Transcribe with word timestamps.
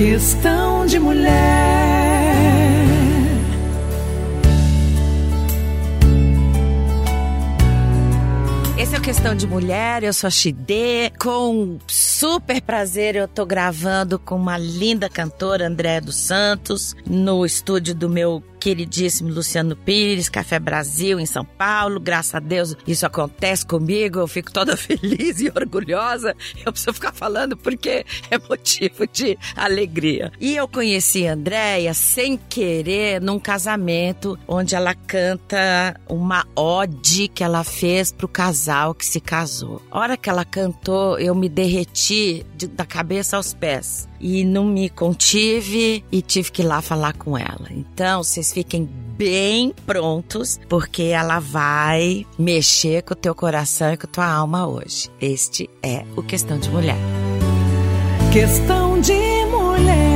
Questão 0.00 0.86
de 0.86 0.98
mulher. 0.98 1.30
Esse 8.78 8.96
é 8.96 8.98
o 8.98 9.02
Questão 9.02 9.34
de 9.34 9.46
Mulher, 9.46 10.02
eu 10.02 10.14
sou 10.14 10.28
a 10.28 10.30
Xidê. 10.30 11.12
Com 11.20 11.78
super 11.86 12.62
prazer 12.62 13.14
eu 13.14 13.28
tô 13.28 13.44
gravando 13.44 14.18
com 14.18 14.36
uma 14.36 14.56
linda 14.56 15.06
cantora, 15.06 15.66
Andréa 15.66 16.00
dos 16.00 16.16
Santos, 16.16 16.96
no 17.06 17.44
estúdio 17.44 17.94
do 17.94 18.08
meu 18.08 18.42
queridíssimo 18.60 19.32
Luciano 19.32 19.74
Pires, 19.74 20.28
Café 20.28 20.58
Brasil, 20.58 21.18
em 21.18 21.26
São 21.26 21.44
Paulo. 21.44 21.98
Graças 21.98 22.34
a 22.34 22.38
Deus 22.38 22.76
isso 22.86 23.06
acontece 23.06 23.64
comigo, 23.64 24.20
eu 24.20 24.28
fico 24.28 24.52
toda 24.52 24.76
feliz 24.78 25.40
e 25.40 25.48
orgulhosa. 25.48 26.36
Eu 26.64 26.72
preciso 26.72 26.92
ficar 26.92 27.12
falando 27.12 27.56
porque 27.56 28.04
é 28.30 28.38
motivo 28.38 29.06
de 29.06 29.38
alegria. 29.56 30.30
E 30.38 30.54
eu 30.56 30.68
conheci 30.68 31.26
a 31.26 31.32
Andréia 31.32 31.94
sem 31.94 32.36
querer 32.36 33.20
num 33.20 33.38
casamento 33.38 34.38
onde 34.46 34.74
ela 34.74 34.94
canta 34.94 35.98
uma 36.08 36.46
ode 36.54 37.28
que 37.28 37.42
ela 37.42 37.64
fez 37.64 38.12
pro 38.12 38.28
casal 38.28 38.94
que 38.94 39.06
se 39.06 39.20
casou. 39.20 39.80
A 39.90 39.98
hora 39.98 40.16
que 40.16 40.28
ela 40.28 40.44
cantou, 40.44 41.18
eu 41.18 41.34
me 41.34 41.48
derreti 41.48 42.44
de, 42.54 42.66
da 42.66 42.84
cabeça 42.84 43.36
aos 43.36 43.54
pés 43.54 44.09
e 44.20 44.44
não 44.44 44.64
me 44.64 44.88
contive 44.90 46.04
e 46.12 46.22
tive 46.22 46.52
que 46.52 46.62
ir 46.62 46.66
lá 46.66 46.82
falar 46.82 47.14
com 47.14 47.36
ela. 47.36 47.68
Então, 47.70 48.22
vocês 48.22 48.52
fiquem 48.52 48.88
bem 49.16 49.74
prontos, 49.86 50.58
porque 50.68 51.02
ela 51.04 51.40
vai 51.40 52.26
mexer 52.38 53.02
com 53.02 53.14
o 53.14 53.16
teu 53.16 53.34
coração 53.34 53.92
e 53.92 53.96
com 53.96 54.06
a 54.06 54.10
tua 54.10 54.26
alma 54.26 54.66
hoje. 54.66 55.08
Este 55.20 55.68
é 55.82 56.04
o 56.16 56.22
Questão 56.22 56.58
de 56.58 56.68
Mulher. 56.70 56.96
Questão 58.32 59.00
de 59.00 59.12
mulher. 59.46 60.09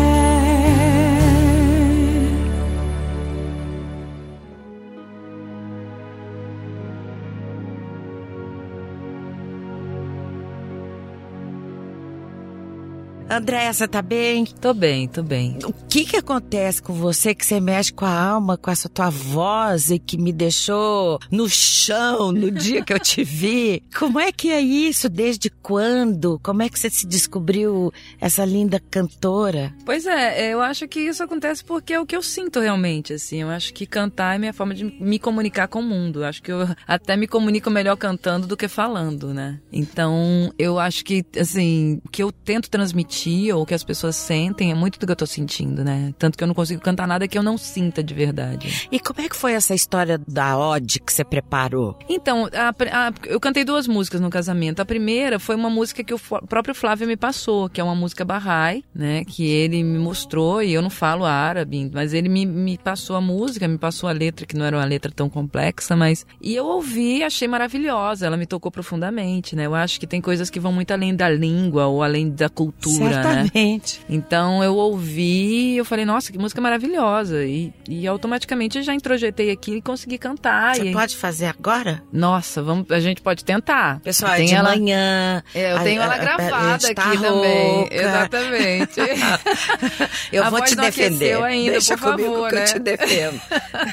Andréia, 13.34 13.72
você 13.72 13.88
tá 13.88 14.00
bem? 14.00 14.44
Tô 14.44 14.72
bem, 14.72 15.08
tô 15.08 15.20
bem. 15.20 15.58
O 15.64 15.72
que 15.72 16.04
que 16.04 16.16
acontece 16.16 16.80
com 16.80 16.92
você 16.92 17.34
que 17.34 17.44
você 17.44 17.58
mexe 17.58 17.92
com 17.92 18.04
a 18.04 18.16
alma, 18.16 18.56
com 18.56 18.70
essa 18.70 18.88
tua 18.88 19.10
voz 19.10 19.90
e 19.90 19.98
que 19.98 20.16
me 20.16 20.32
deixou 20.32 21.18
no 21.32 21.48
chão 21.48 22.30
no 22.30 22.48
dia 22.54 22.84
que 22.84 22.92
eu 22.92 23.00
te 23.00 23.24
vi? 23.24 23.82
Como 23.98 24.20
é 24.20 24.30
que 24.30 24.52
é 24.52 24.60
isso? 24.60 25.08
Desde 25.08 25.50
quando? 25.50 26.38
Como 26.44 26.62
é 26.62 26.68
que 26.68 26.78
você 26.78 26.88
se 26.88 27.08
descobriu 27.08 27.92
essa 28.20 28.44
linda 28.44 28.78
cantora? 28.78 29.74
Pois 29.84 30.06
é, 30.06 30.52
eu 30.52 30.60
acho 30.60 30.86
que 30.86 31.00
isso 31.00 31.20
acontece 31.20 31.64
porque 31.64 31.92
é 31.92 31.98
o 31.98 32.06
que 32.06 32.14
eu 32.14 32.22
sinto 32.22 32.60
realmente, 32.60 33.14
assim. 33.14 33.42
Eu 33.42 33.50
acho 33.50 33.74
que 33.74 33.84
cantar 33.84 34.36
é 34.36 34.38
minha 34.38 34.52
forma 34.52 34.74
de 34.74 34.84
me 34.84 35.18
comunicar 35.18 35.66
com 35.66 35.80
o 35.80 35.82
mundo. 35.82 36.20
Eu 36.20 36.26
acho 36.26 36.40
que 36.40 36.52
eu 36.52 36.68
até 36.86 37.16
me 37.16 37.26
comunico 37.26 37.68
melhor 37.68 37.96
cantando 37.96 38.46
do 38.46 38.56
que 38.56 38.68
falando, 38.68 39.34
né? 39.34 39.58
Então, 39.72 40.52
eu 40.56 40.78
acho 40.78 41.04
que, 41.04 41.24
assim, 41.36 42.00
o 42.04 42.08
que 42.08 42.22
eu 42.22 42.30
tento 42.30 42.70
transmitir 42.70 43.23
ou 43.52 43.62
o 43.62 43.66
que 43.66 43.74
as 43.74 43.84
pessoas 43.84 44.16
sentem 44.16 44.70
é 44.70 44.74
muito 44.74 44.98
do 44.98 45.06
que 45.06 45.12
eu 45.12 45.16
tô 45.16 45.26
sentindo, 45.26 45.84
né? 45.84 46.14
Tanto 46.18 46.36
que 46.36 46.44
eu 46.44 46.48
não 46.48 46.54
consigo 46.54 46.80
cantar 46.80 47.06
nada 47.06 47.26
que 47.26 47.38
eu 47.38 47.42
não 47.42 47.56
sinta 47.56 48.02
de 48.02 48.14
verdade. 48.14 48.88
E 48.90 48.98
como 49.00 49.20
é 49.20 49.28
que 49.28 49.36
foi 49.36 49.52
essa 49.52 49.74
história 49.74 50.20
da 50.26 50.58
ode 50.58 51.00
que 51.00 51.12
você 51.12 51.24
preparou? 51.24 51.98
Então, 52.08 52.48
a, 52.52 52.68
a, 52.68 53.12
eu 53.26 53.40
cantei 53.40 53.64
duas 53.64 53.86
músicas 53.86 54.20
no 54.20 54.30
casamento. 54.30 54.80
A 54.80 54.84
primeira 54.84 55.38
foi 55.38 55.54
uma 55.54 55.70
música 55.70 56.04
que 56.04 56.14
o 56.14 56.18
próprio 56.18 56.74
Flávio 56.74 57.06
me 57.06 57.16
passou, 57.16 57.68
que 57.68 57.80
é 57.80 57.84
uma 57.84 57.94
música 57.94 58.24
Bahá'í, 58.24 58.84
né? 58.94 59.24
Que 59.24 59.46
ele 59.46 59.82
me 59.82 59.98
mostrou, 59.98 60.62
e 60.62 60.72
eu 60.72 60.82
não 60.82 60.90
falo 60.90 61.24
árabe, 61.24 61.90
mas 61.92 62.12
ele 62.12 62.28
me, 62.28 62.44
me 62.44 62.78
passou 62.78 63.16
a 63.16 63.20
música, 63.20 63.66
me 63.66 63.78
passou 63.78 64.08
a 64.08 64.12
letra, 64.12 64.46
que 64.46 64.56
não 64.56 64.64
era 64.64 64.76
uma 64.76 64.84
letra 64.84 65.10
tão 65.10 65.28
complexa, 65.28 65.96
mas. 65.96 66.26
E 66.40 66.54
eu 66.54 66.66
ouvi 66.66 67.22
achei 67.22 67.48
maravilhosa, 67.48 68.26
ela 68.26 68.36
me 68.36 68.46
tocou 68.46 68.70
profundamente, 68.70 69.56
né? 69.56 69.66
Eu 69.66 69.74
acho 69.74 69.98
que 69.98 70.06
tem 70.06 70.20
coisas 70.20 70.50
que 70.50 70.60
vão 70.60 70.72
muito 70.72 70.90
além 70.92 71.14
da 71.14 71.28
língua 71.28 71.86
ou 71.86 72.02
além 72.02 72.30
da 72.30 72.48
cultura? 72.48 73.13
Certamente. 73.22 74.00
Né? 74.00 74.04
Então 74.08 74.62
eu 74.62 74.76
ouvi 74.76 75.74
e 75.74 75.76
eu 75.76 75.84
falei, 75.84 76.04
nossa, 76.04 76.32
que 76.32 76.38
música 76.38 76.60
maravilhosa. 76.60 77.44
E, 77.44 77.72
e 77.88 78.06
automaticamente 78.06 78.82
já 78.82 78.94
introjetei 78.94 79.50
aqui 79.50 79.76
e 79.76 79.82
consegui 79.82 80.18
cantar. 80.18 80.76
Você 80.76 80.84
e... 80.84 80.92
pode 80.92 81.16
fazer 81.16 81.46
agora? 81.46 82.02
Nossa, 82.12 82.62
vamos, 82.62 82.90
a 82.90 83.00
gente 83.00 83.20
pode 83.20 83.44
tentar. 83.44 84.00
Pessoal, 84.00 84.34
é 84.34 84.44
de 84.44 84.54
ela... 84.54 84.70
manhã. 84.70 85.42
É, 85.54 85.72
eu 85.72 85.80
tenho 85.80 86.00
a, 86.00 86.04
ela 86.04 86.18
gravada 86.18 86.88
aqui 86.88 87.18
também. 87.18 87.88
Exatamente. 87.90 89.00
eu 90.32 90.44
a 90.44 90.50
vou 90.50 90.60
te 90.62 90.76
defender. 90.76 91.42
Ainda, 91.42 91.72
Deixa 91.72 91.96
por 91.96 92.12
comigo 92.12 92.32
favor, 92.32 92.48
que 92.48 92.54
né? 92.54 92.62
eu 92.62 92.66
te 92.66 92.78
defendo. 92.78 93.40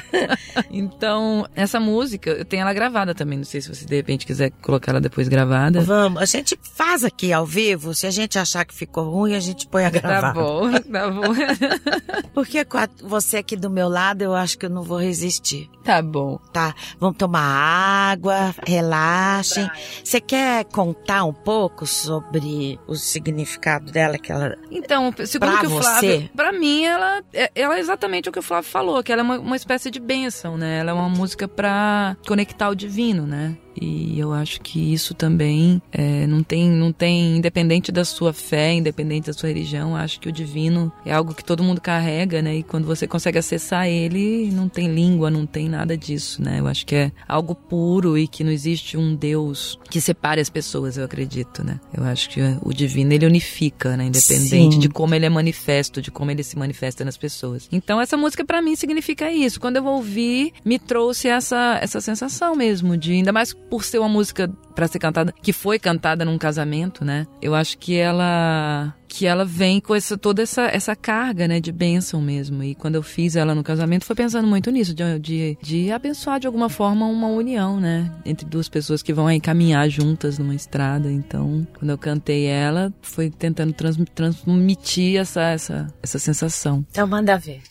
então, 0.70 1.46
essa 1.54 1.78
música, 1.80 2.30
eu 2.30 2.44
tenho 2.44 2.62
ela 2.62 2.72
gravada 2.72 3.14
também. 3.14 3.38
Não 3.38 3.44
sei 3.44 3.60
se 3.60 3.68
você 3.68 3.84
de 3.84 3.96
repente 3.96 4.26
quiser 4.26 4.50
colocar 4.62 4.92
ela 4.92 5.00
depois 5.00 5.28
gravada. 5.28 5.80
Vamos, 5.82 6.22
a 6.22 6.24
gente 6.24 6.58
faz 6.74 7.04
aqui 7.04 7.32
ao 7.32 7.46
vivo. 7.46 7.94
Se 7.94 8.06
a 8.06 8.10
gente 8.10 8.38
achar 8.38 8.64
que 8.64 8.74
ficou 8.74 9.11
ruim, 9.12 9.34
a 9.34 9.40
gente 9.40 9.66
põe 9.68 9.84
a 9.84 9.90
Tá 9.90 9.98
gravar. 10.00 10.32
bom, 10.32 10.70
tá 10.72 11.10
bom. 11.10 11.22
Porque 12.34 12.66
você 13.02 13.38
aqui 13.38 13.56
do 13.56 13.68
meu 13.70 13.88
lado, 13.88 14.22
eu 14.22 14.34
acho 14.34 14.58
que 14.58 14.66
eu 14.66 14.70
não 14.70 14.82
vou 14.82 14.98
resistir. 14.98 15.68
tá 15.84 16.00
bom. 16.02 16.38
Tá, 16.52 16.74
vamos 16.98 17.16
tomar 17.16 17.40
água, 17.42 18.54
relaxem. 18.66 19.70
Você 20.02 20.20
quer 20.20 20.64
contar 20.64 21.24
um 21.24 21.32
pouco 21.32 21.86
sobre 21.86 22.78
o 22.86 22.94
significado 22.94 23.90
dela 23.92 24.18
que 24.18 24.30
ela 24.32 24.56
Então, 24.70 25.12
segundo 25.24 25.50
Pra 25.50 25.60
que 25.60 25.66
o 25.66 25.70
você? 25.70 25.82
Flávio, 25.82 26.30
pra 26.36 26.52
mim 26.52 26.84
ela 26.84 27.22
é, 27.32 27.50
ela 27.54 27.76
é 27.76 27.80
exatamente 27.80 28.28
o 28.28 28.32
que 28.32 28.38
o 28.38 28.42
Flávio 28.42 28.68
falou, 28.70 29.02
que 29.02 29.12
ela 29.12 29.22
é 29.22 29.24
uma, 29.24 29.38
uma 29.38 29.56
espécie 29.56 29.90
de 29.90 30.00
bênção, 30.00 30.56
né? 30.56 30.78
Ela 30.78 30.90
é 30.90 30.94
uma 30.94 31.08
música 31.08 31.46
pra 31.48 32.16
conectar 32.26 32.68
o 32.68 32.74
divino, 32.74 33.26
né? 33.26 33.56
E 33.80 34.18
eu 34.18 34.32
acho 34.32 34.60
que 34.60 34.92
isso 34.92 35.14
também 35.14 35.80
é, 35.90 36.26
não 36.26 36.42
tem, 36.42 36.68
não 36.68 36.92
tem, 36.92 37.36
independente 37.36 37.90
da 37.90 38.04
sua 38.04 38.32
fé, 38.32 38.72
independente 38.72 39.26
da 39.26 39.32
sua 39.32 39.48
religião, 39.48 39.96
acho 39.96 40.20
que 40.20 40.28
o 40.28 40.32
divino 40.32 40.92
é 41.04 41.12
algo 41.12 41.34
que 41.34 41.44
todo 41.44 41.62
mundo 41.62 41.80
carrega, 41.80 42.42
né? 42.42 42.56
E 42.56 42.62
quando 42.62 42.86
você 42.86 43.06
consegue 43.06 43.38
acessar 43.38 43.86
ele, 43.86 44.50
não 44.52 44.68
tem 44.68 44.92
língua, 44.92 45.30
não 45.30 45.46
tem 45.46 45.68
nada 45.68 45.96
disso, 45.96 46.42
né? 46.42 46.60
Eu 46.60 46.66
acho 46.66 46.84
que 46.84 46.94
é 46.94 47.12
algo 47.26 47.54
puro 47.54 48.18
e 48.18 48.26
que 48.26 48.44
não 48.44 48.50
existe 48.50 48.96
um 48.96 49.14
Deus 49.14 49.78
que 49.90 50.00
separe 50.00 50.40
as 50.40 50.50
pessoas, 50.50 50.96
eu 50.96 51.04
acredito, 51.04 51.64
né? 51.64 51.80
Eu 51.92 52.04
acho 52.04 52.28
que 52.30 52.40
o 52.62 52.72
divino 52.72 53.12
ele 53.12 53.26
unifica, 53.26 53.96
né? 53.96 54.06
Independente 54.06 54.74
Sim. 54.74 54.78
de 54.78 54.88
como 54.88 55.14
ele 55.14 55.26
é 55.26 55.30
manifesto, 55.30 56.02
de 56.02 56.10
como 56.10 56.30
ele 56.30 56.42
se 56.42 56.58
manifesta 56.58 57.04
nas 57.04 57.16
pessoas. 57.16 57.68
Então 57.72 58.00
essa 58.00 58.16
música 58.16 58.44
pra 58.44 58.60
mim 58.60 58.76
significa 58.76 59.30
isso. 59.30 59.60
Quando 59.60 59.76
eu 59.76 59.84
ouvi, 59.84 60.52
me 60.64 60.78
trouxe 60.78 61.28
essa 61.28 61.78
essa 61.80 62.00
sensação 62.00 62.54
mesmo 62.54 62.96
de 62.96 63.12
ainda 63.12 63.32
mais 63.32 63.54
por 63.72 63.84
ser 63.84 64.00
uma 64.00 64.08
música 64.08 64.52
pra 64.74 64.86
ser 64.86 64.98
cantada 64.98 65.32
que 65.40 65.50
foi 65.50 65.78
cantada 65.78 66.26
num 66.26 66.36
casamento, 66.36 67.06
né? 67.06 67.26
Eu 67.40 67.54
acho 67.54 67.78
que 67.78 67.96
ela 67.96 68.94
que 69.08 69.24
ela 69.24 69.46
vem 69.46 69.80
com 69.80 69.94
essa, 69.94 70.18
toda 70.18 70.42
essa, 70.42 70.64
essa 70.64 70.94
carga, 70.94 71.48
né, 71.48 71.58
de 71.58 71.72
bênção 71.72 72.20
mesmo. 72.20 72.62
E 72.62 72.74
quando 72.74 72.96
eu 72.96 73.02
fiz 73.02 73.34
ela 73.34 73.54
no 73.54 73.62
casamento, 73.62 74.04
foi 74.04 74.16
pensando 74.16 74.46
muito 74.46 74.70
nisso, 74.70 74.94
de, 74.94 75.18
de, 75.18 75.58
de 75.62 75.90
abençoar 75.90 76.38
de 76.38 76.46
alguma 76.46 76.68
forma 76.68 77.06
uma 77.06 77.28
união, 77.28 77.80
né, 77.80 78.10
entre 78.26 78.46
duas 78.46 78.68
pessoas 78.68 79.02
que 79.02 79.12
vão 79.12 79.26
aí 79.26 79.40
caminhar 79.40 79.88
juntas 79.88 80.38
numa 80.38 80.54
estrada. 80.54 81.10
Então, 81.10 81.66
quando 81.78 81.90
eu 81.90 81.98
cantei 81.98 82.44
ela, 82.46 82.92
foi 83.00 83.30
tentando 83.30 83.72
trans, 83.72 83.96
transmitir 84.14 85.18
essa, 85.18 85.42
essa, 85.42 85.94
essa 86.02 86.18
sensação. 86.18 86.84
Então 86.90 87.06
manda 87.06 87.38
ver. 87.38 87.62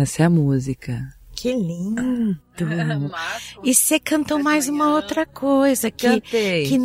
Essa 0.00 0.22
é 0.22 0.26
a 0.26 0.30
música. 0.30 1.08
Que 1.34 1.52
lindo. 1.52 2.38
E 3.64 3.74
você 3.74 3.98
cantou 3.98 4.38
mais 4.38 4.68
uma 4.68 4.94
outra 4.94 5.24
coisa 5.24 5.90
que, 5.90 6.06
Cantei. 6.06 6.66
que 6.68 6.78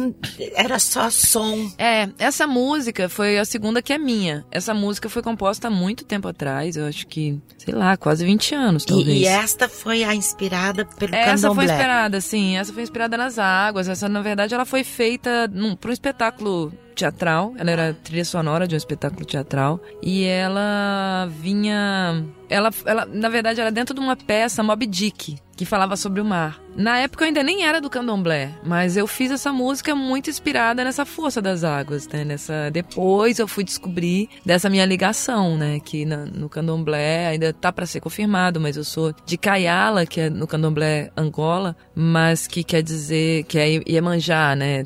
era 0.56 0.80
só 0.80 1.10
som. 1.10 1.70
É, 1.78 2.08
essa 2.18 2.48
música 2.48 3.10
foi 3.10 3.38
a 3.38 3.44
segunda 3.44 3.82
que 3.82 3.92
é 3.92 3.98
minha. 3.98 4.46
Essa 4.50 4.74
música 4.74 5.10
foi 5.10 5.22
composta 5.22 5.68
há 5.68 5.72
muito 5.72 6.06
tempo 6.06 6.30
atrás, 6.30 6.78
eu 6.78 6.86
acho 6.86 7.06
que, 7.08 7.42
sei 7.58 7.74
lá, 7.74 7.98
quase 7.98 8.24
20 8.24 8.56
anos, 8.56 8.86
talvez. 8.86 9.18
E, 9.18 9.22
e 9.24 9.26
esta 9.26 9.68
foi 9.68 10.06
a 10.06 10.16
inspirada 10.16 10.86
pelo 10.86 11.14
Essa 11.14 11.26
foi 11.26 11.36
candomblé. 11.50 11.66
inspirada, 11.66 12.22
sim. 12.22 12.58
Essa 12.58 12.72
foi 12.72 12.84
inspirada 12.84 13.18
nas 13.18 13.38
águas. 13.38 13.90
Essa, 13.90 14.08
na 14.08 14.22
verdade, 14.22 14.54
ela 14.54 14.66
foi 14.66 14.86
feita 14.86 15.46
num, 15.50 15.76
para 15.76 15.90
um 15.90 15.94
espetáculo 15.94 16.72
teatral. 16.96 17.54
Ela 17.58 17.70
era 17.72 17.94
trilha 17.94 18.26
sonora 18.26 18.68
de 18.68 18.74
um 18.74 18.78
espetáculo 18.78 19.26
teatral. 19.26 19.80
E 20.02 20.24
ela 20.24 21.30
vinha. 21.42 22.26
Ela, 22.50 22.70
ela, 22.86 23.06
na 23.06 23.30
verdade, 23.30 23.60
era 23.62 23.72
dentro 23.72 23.94
de 23.94 24.00
uma 24.00 24.16
peça 24.16 24.62
Moby 24.62 24.86
Dick, 24.86 25.36
que 25.58 25.66
falava 25.66 25.98
sobre 25.98 26.22
o 26.22 26.26
mar. 26.26 26.60
Na 26.76 27.00
época 27.00 27.24
eu 27.24 27.28
ainda 27.30 27.42
nem 27.42 27.66
era 27.66 27.82
do 27.82 27.90
candomblé, 27.90 28.52
mas 28.64 28.96
eu 28.98 29.08
fiz 29.08 29.32
essa 29.32 29.52
música 29.52 29.96
muito 29.96 30.30
inspirada 30.30 30.84
nessa 30.84 31.06
força 31.06 31.42
das 31.42 31.64
águas, 31.64 32.08
né? 32.08 32.24
Nessa 32.24 32.70
depois 32.70 33.40
eu 33.40 33.48
fui 33.48 33.64
descobrir 33.64 34.30
dessa 34.46 34.70
minha 34.70 34.86
ligação, 34.86 35.58
né? 35.58 35.80
Que 35.80 36.06
na- 36.06 36.26
no 36.26 36.48
candomblé 36.48 37.28
ainda 37.30 37.52
tá 37.52 37.72
para 37.72 37.86
ser 37.88 38.00
confirmado, 38.02 38.60
mas 38.62 38.78
eu 38.78 38.84
sou 38.84 39.12
de 39.26 39.38
Kayala, 39.38 40.06
que 40.06 40.20
é 40.22 40.30
no 40.30 40.46
candomblé 40.46 41.10
Angola, 41.18 41.76
mas 41.96 42.46
que 42.46 42.64
quer 42.64 42.84
dizer 42.84 43.44
que 43.46 43.58
é 43.58 43.82
Iemanjá, 43.90 44.56
né? 44.56 44.84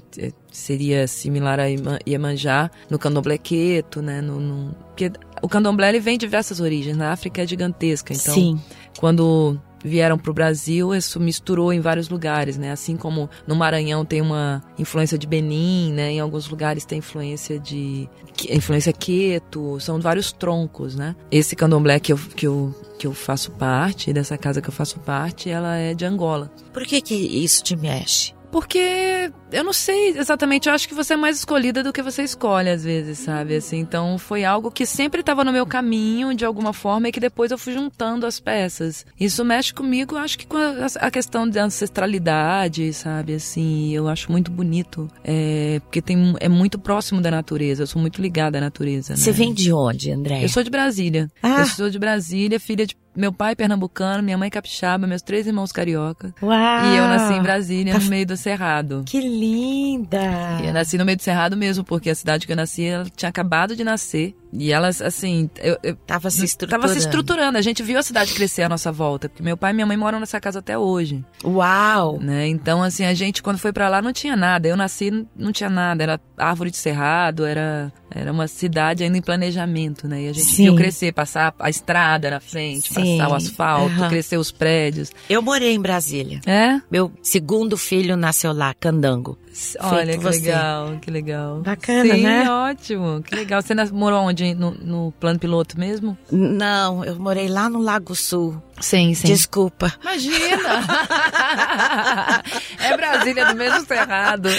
Seria 0.51 1.07
similar 1.07 1.59
a 1.59 1.65
Iema- 1.69 1.99
Iemanjá 2.07 2.71
no 2.89 2.97
candomblé 2.97 3.37
queto, 3.37 4.01
né? 4.01 4.19
No, 4.21 4.39
no- 4.39 4.75
porque 4.87 5.11
o 5.41 5.47
candomblé 5.47 5.89
ele 5.89 5.99
vem 5.99 6.17
de 6.17 6.25
diversas 6.25 6.59
origens. 6.59 6.97
Na 6.97 7.11
África 7.11 7.43
é 7.43 7.47
gigantesca, 7.47 8.13
então 8.13 8.33
Sim. 8.33 8.59
quando 8.97 9.59
vieram 9.83 10.17
para 10.17 10.29
o 10.31 10.33
Brasil, 10.33 10.93
isso 10.93 11.19
misturou 11.21 11.71
em 11.71 11.79
vários 11.79 12.09
lugares, 12.09 12.57
né? 12.57 12.71
Assim 12.71 12.97
como 12.97 13.29
no 13.47 13.55
Maranhão 13.55 14.03
tem 14.03 14.19
uma 14.21 14.61
influência 14.77 15.17
de 15.17 15.25
Benin, 15.25 15.93
né? 15.93 16.11
Em 16.11 16.19
alguns 16.19 16.49
lugares 16.49 16.83
tem 16.83 16.97
influência 16.99 17.57
de 17.59 18.09
influência 18.49 18.91
queto, 18.91 19.79
são 19.79 19.99
vários 20.01 20.31
troncos, 20.33 20.95
né? 20.95 21.15
Esse 21.31 21.55
candomblé 21.55 21.99
que 21.99 22.11
eu, 22.11 22.17
que 22.35 22.45
eu 22.47 22.75
que 22.97 23.07
eu 23.07 23.13
faço 23.13 23.51
parte, 23.51 24.11
dessa 24.11 24.37
casa 24.37 24.61
que 24.61 24.67
eu 24.67 24.73
faço 24.73 24.99
parte, 24.99 25.49
ela 25.49 25.77
é 25.77 25.93
de 25.93 26.03
Angola. 26.03 26.51
Por 26.73 26.83
que 26.83 26.99
que 26.99 27.15
isso 27.15 27.63
te 27.63 27.73
mexe? 27.77 28.33
Porque 28.51 29.31
eu 29.51 29.63
não 29.63 29.73
sei 29.73 30.09
exatamente, 30.17 30.67
eu 30.67 30.73
acho 30.73 30.87
que 30.87 30.93
você 30.93 31.13
é 31.13 31.17
mais 31.17 31.37
escolhida 31.37 31.83
do 31.83 31.93
que 31.93 32.01
você 32.01 32.23
escolhe 32.23 32.69
às 32.69 32.83
vezes, 32.83 33.19
sabe? 33.19 33.55
Assim, 33.55 33.77
então 33.77 34.17
foi 34.17 34.43
algo 34.43 34.71
que 34.71 34.85
sempre 34.85 35.21
estava 35.21 35.43
no 35.43 35.51
meu 35.51 35.65
caminho 35.65 36.33
de 36.33 36.45
alguma 36.45 36.73
forma 36.73 37.09
e 37.09 37.11
que 37.11 37.19
depois 37.19 37.51
eu 37.51 37.57
fui 37.57 37.73
juntando 37.73 38.25
as 38.25 38.39
peças. 38.39 39.05
Isso 39.19 39.43
mexe 39.45 39.73
comigo, 39.73 40.15
eu 40.15 40.19
acho 40.19 40.37
que 40.37 40.47
com 40.47 40.57
a, 40.57 41.11
questão 41.11 41.47
da 41.47 41.63
ancestralidade, 41.63 42.91
sabe? 42.93 43.35
Assim, 43.35 43.93
eu 43.93 44.07
acho 44.07 44.31
muito 44.31 44.51
bonito, 44.51 45.09
é, 45.23 45.79
porque 45.83 46.01
tem, 46.01 46.35
é 46.39 46.49
muito 46.49 46.79
próximo 46.79 47.21
da 47.21 47.31
natureza, 47.31 47.83
eu 47.83 47.87
sou 47.87 48.01
muito 48.01 48.21
ligada 48.21 48.57
à 48.57 48.61
natureza. 48.61 49.15
Você 49.15 49.31
né? 49.31 49.37
vem 49.37 49.53
de 49.53 49.71
onde, 49.73 50.11
André? 50.11 50.43
Eu 50.43 50.49
sou 50.49 50.63
de 50.63 50.69
Brasília. 50.69 51.29
Ah. 51.41 51.61
Eu 51.61 51.65
sou 51.65 51.89
de 51.89 51.99
Brasília, 51.99 52.59
filha 52.59 52.85
de 52.85 52.95
meu 53.15 53.31
pai 53.33 53.55
pernambucano, 53.55 54.23
minha 54.23 54.37
mãe 54.37 54.49
capixaba, 54.49 55.05
meus 55.07 55.21
três 55.21 55.45
irmãos 55.47 55.71
carioca. 55.71 56.33
Uau! 56.41 56.85
E 56.85 56.95
eu 56.97 57.07
nasci 57.07 57.33
em 57.33 57.41
Brasília, 57.41 57.93
Tá 57.93 57.99
no 57.99 58.05
meio 58.09 58.25
do 58.25 58.37
Cerrado. 58.37 59.03
Que 59.05 59.19
linda! 59.19 60.59
E 60.63 60.67
eu 60.67 60.73
nasci 60.73 60.97
no 60.97 61.05
meio 61.05 61.17
do 61.17 61.23
Cerrado 61.23 61.55
mesmo, 61.57 61.83
porque 61.83 62.09
a 62.09 62.15
cidade 62.15 62.45
que 62.45 62.51
eu 62.53 62.57
nasci, 62.57 62.85
ela 62.85 63.05
tinha 63.15 63.29
acabado 63.29 63.75
de 63.75 63.83
nascer. 63.83 64.35
E 64.51 64.71
elas, 64.71 64.99
assim, 64.99 65.47
eu, 65.61 65.77
eu 65.83 65.95
Tava 65.95 66.31
se 66.31 66.43
estruturando. 66.43 66.81
tava 66.81 66.93
se 66.93 66.99
estruturando. 67.05 67.57
A 67.57 67.61
gente 67.61 67.83
viu 67.83 67.99
a 67.99 68.03
cidade 68.03 68.33
crescer 68.33 68.63
à 68.63 68.69
nossa 68.69 68.91
volta, 68.91 69.29
porque 69.29 69.43
meu 69.43 69.55
pai 69.55 69.71
e 69.71 69.73
minha 69.75 69.85
mãe 69.85 69.95
moram 69.95 70.19
nessa 70.19 70.39
casa 70.39 70.57
até 70.57 70.75
hoje, 70.77 71.23
Uau! 71.43 72.17
né? 72.19 72.47
Então, 72.47 72.81
assim, 72.81 73.05
a 73.05 73.13
gente 73.13 73.43
quando 73.43 73.59
foi 73.59 73.71
pra 73.71 73.87
lá 73.89 74.01
não 74.01 74.11
tinha 74.11 74.35
nada. 74.35 74.67
Eu 74.67 74.75
nasci, 74.75 75.11
não 75.35 75.51
tinha 75.51 75.69
nada, 75.69 76.01
era 76.01 76.19
árvore 76.37 76.71
de 76.71 76.77
cerrado, 76.77 77.45
era 77.45 77.91
era 78.11 78.31
uma 78.31 78.47
cidade 78.47 79.03
ainda 79.03 79.19
em 79.19 79.21
planejamento, 79.21 80.07
né? 80.07 80.23
E 80.23 80.29
a 80.29 80.33
gente 80.33 80.47
Sim. 80.47 80.63
viu 80.63 80.75
crescer, 80.75 81.11
passar 81.13 81.53
a 81.59 81.69
estrada 81.69 82.31
na 82.31 82.39
frente, 82.39 82.91
Sim. 82.91 82.98
Passar 83.01 83.29
o 83.29 83.33
asfalto, 83.35 83.93
Aham. 83.95 84.09
crescer 84.09 84.37
os 84.37 84.51
prédios. 84.51 85.11
Eu 85.29 85.41
morei 85.41 85.73
em 85.73 85.79
Brasília. 85.81 86.41
É? 86.45 86.79
Meu 86.91 87.11
segundo 87.21 87.77
filho 87.77 88.15
nasceu 88.15 88.53
lá, 88.53 88.73
Candango. 88.73 89.37
Olha, 89.81 90.17
que 90.17 90.23
você. 90.23 90.39
legal, 90.41 90.97
que 91.01 91.11
legal. 91.11 91.61
Bacana, 91.61 92.15
Sim, 92.15 92.21
né? 92.23 92.49
ótimo, 92.49 93.21
que 93.23 93.35
legal. 93.35 93.61
Você 93.61 93.73
morou 93.91 94.21
onde? 94.23 94.53
No, 94.53 94.71
no 94.71 95.11
plano 95.19 95.39
piloto 95.39 95.77
mesmo? 95.79 96.17
Não, 96.31 97.03
eu 97.03 97.15
morei 97.19 97.47
lá 97.47 97.69
no 97.69 97.79
Lago 97.81 98.15
Sul. 98.15 98.61
Sim, 98.79 99.11
Desculpa. 99.11 99.93
Imagina! 100.01 100.85
é 102.79 102.95
Brasília 102.95 103.45
do 103.47 103.55
mesmo 103.55 103.85
cerrado. 103.85 104.49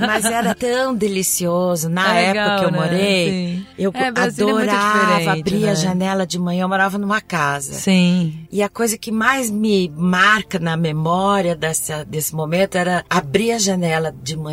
Mas 0.00 0.24
era 0.24 0.54
tão 0.54 0.94
delicioso. 0.94 1.88
Na 1.88 2.16
É 2.16 2.24
época 2.26 2.40
legal, 2.42 2.58
que 2.60 2.64
eu 2.66 2.70
né? 2.70 2.78
morei, 2.78 3.28
Sim. 3.30 3.66
eu 3.78 3.90
É, 3.94 4.02
é 4.04 4.08
adorava 4.08 5.32
abrir 5.32 5.58
né? 5.60 5.70
a 5.70 5.74
janela 5.74 6.26
de 6.26 6.38
manhã. 6.38 6.62
Eu 6.62 6.68
morava 6.68 6.98
numa 6.98 7.20
casa. 7.20 7.72
Sim. 7.72 8.46
E 8.50 8.62
a 8.62 8.68
coisa 8.68 8.96
que 8.96 9.10
mais 9.10 9.50
me 9.50 9.88
marca 9.96 10.58
na 10.60 10.76
memória 10.76 11.56
dessa, 11.56 12.04
desse 12.04 12.34
momento 12.34 12.76
era 12.76 13.04
abrir 13.10 13.52
a 13.52 13.58
janela 13.58 14.14
de 14.22 14.36
manhã 14.36 14.43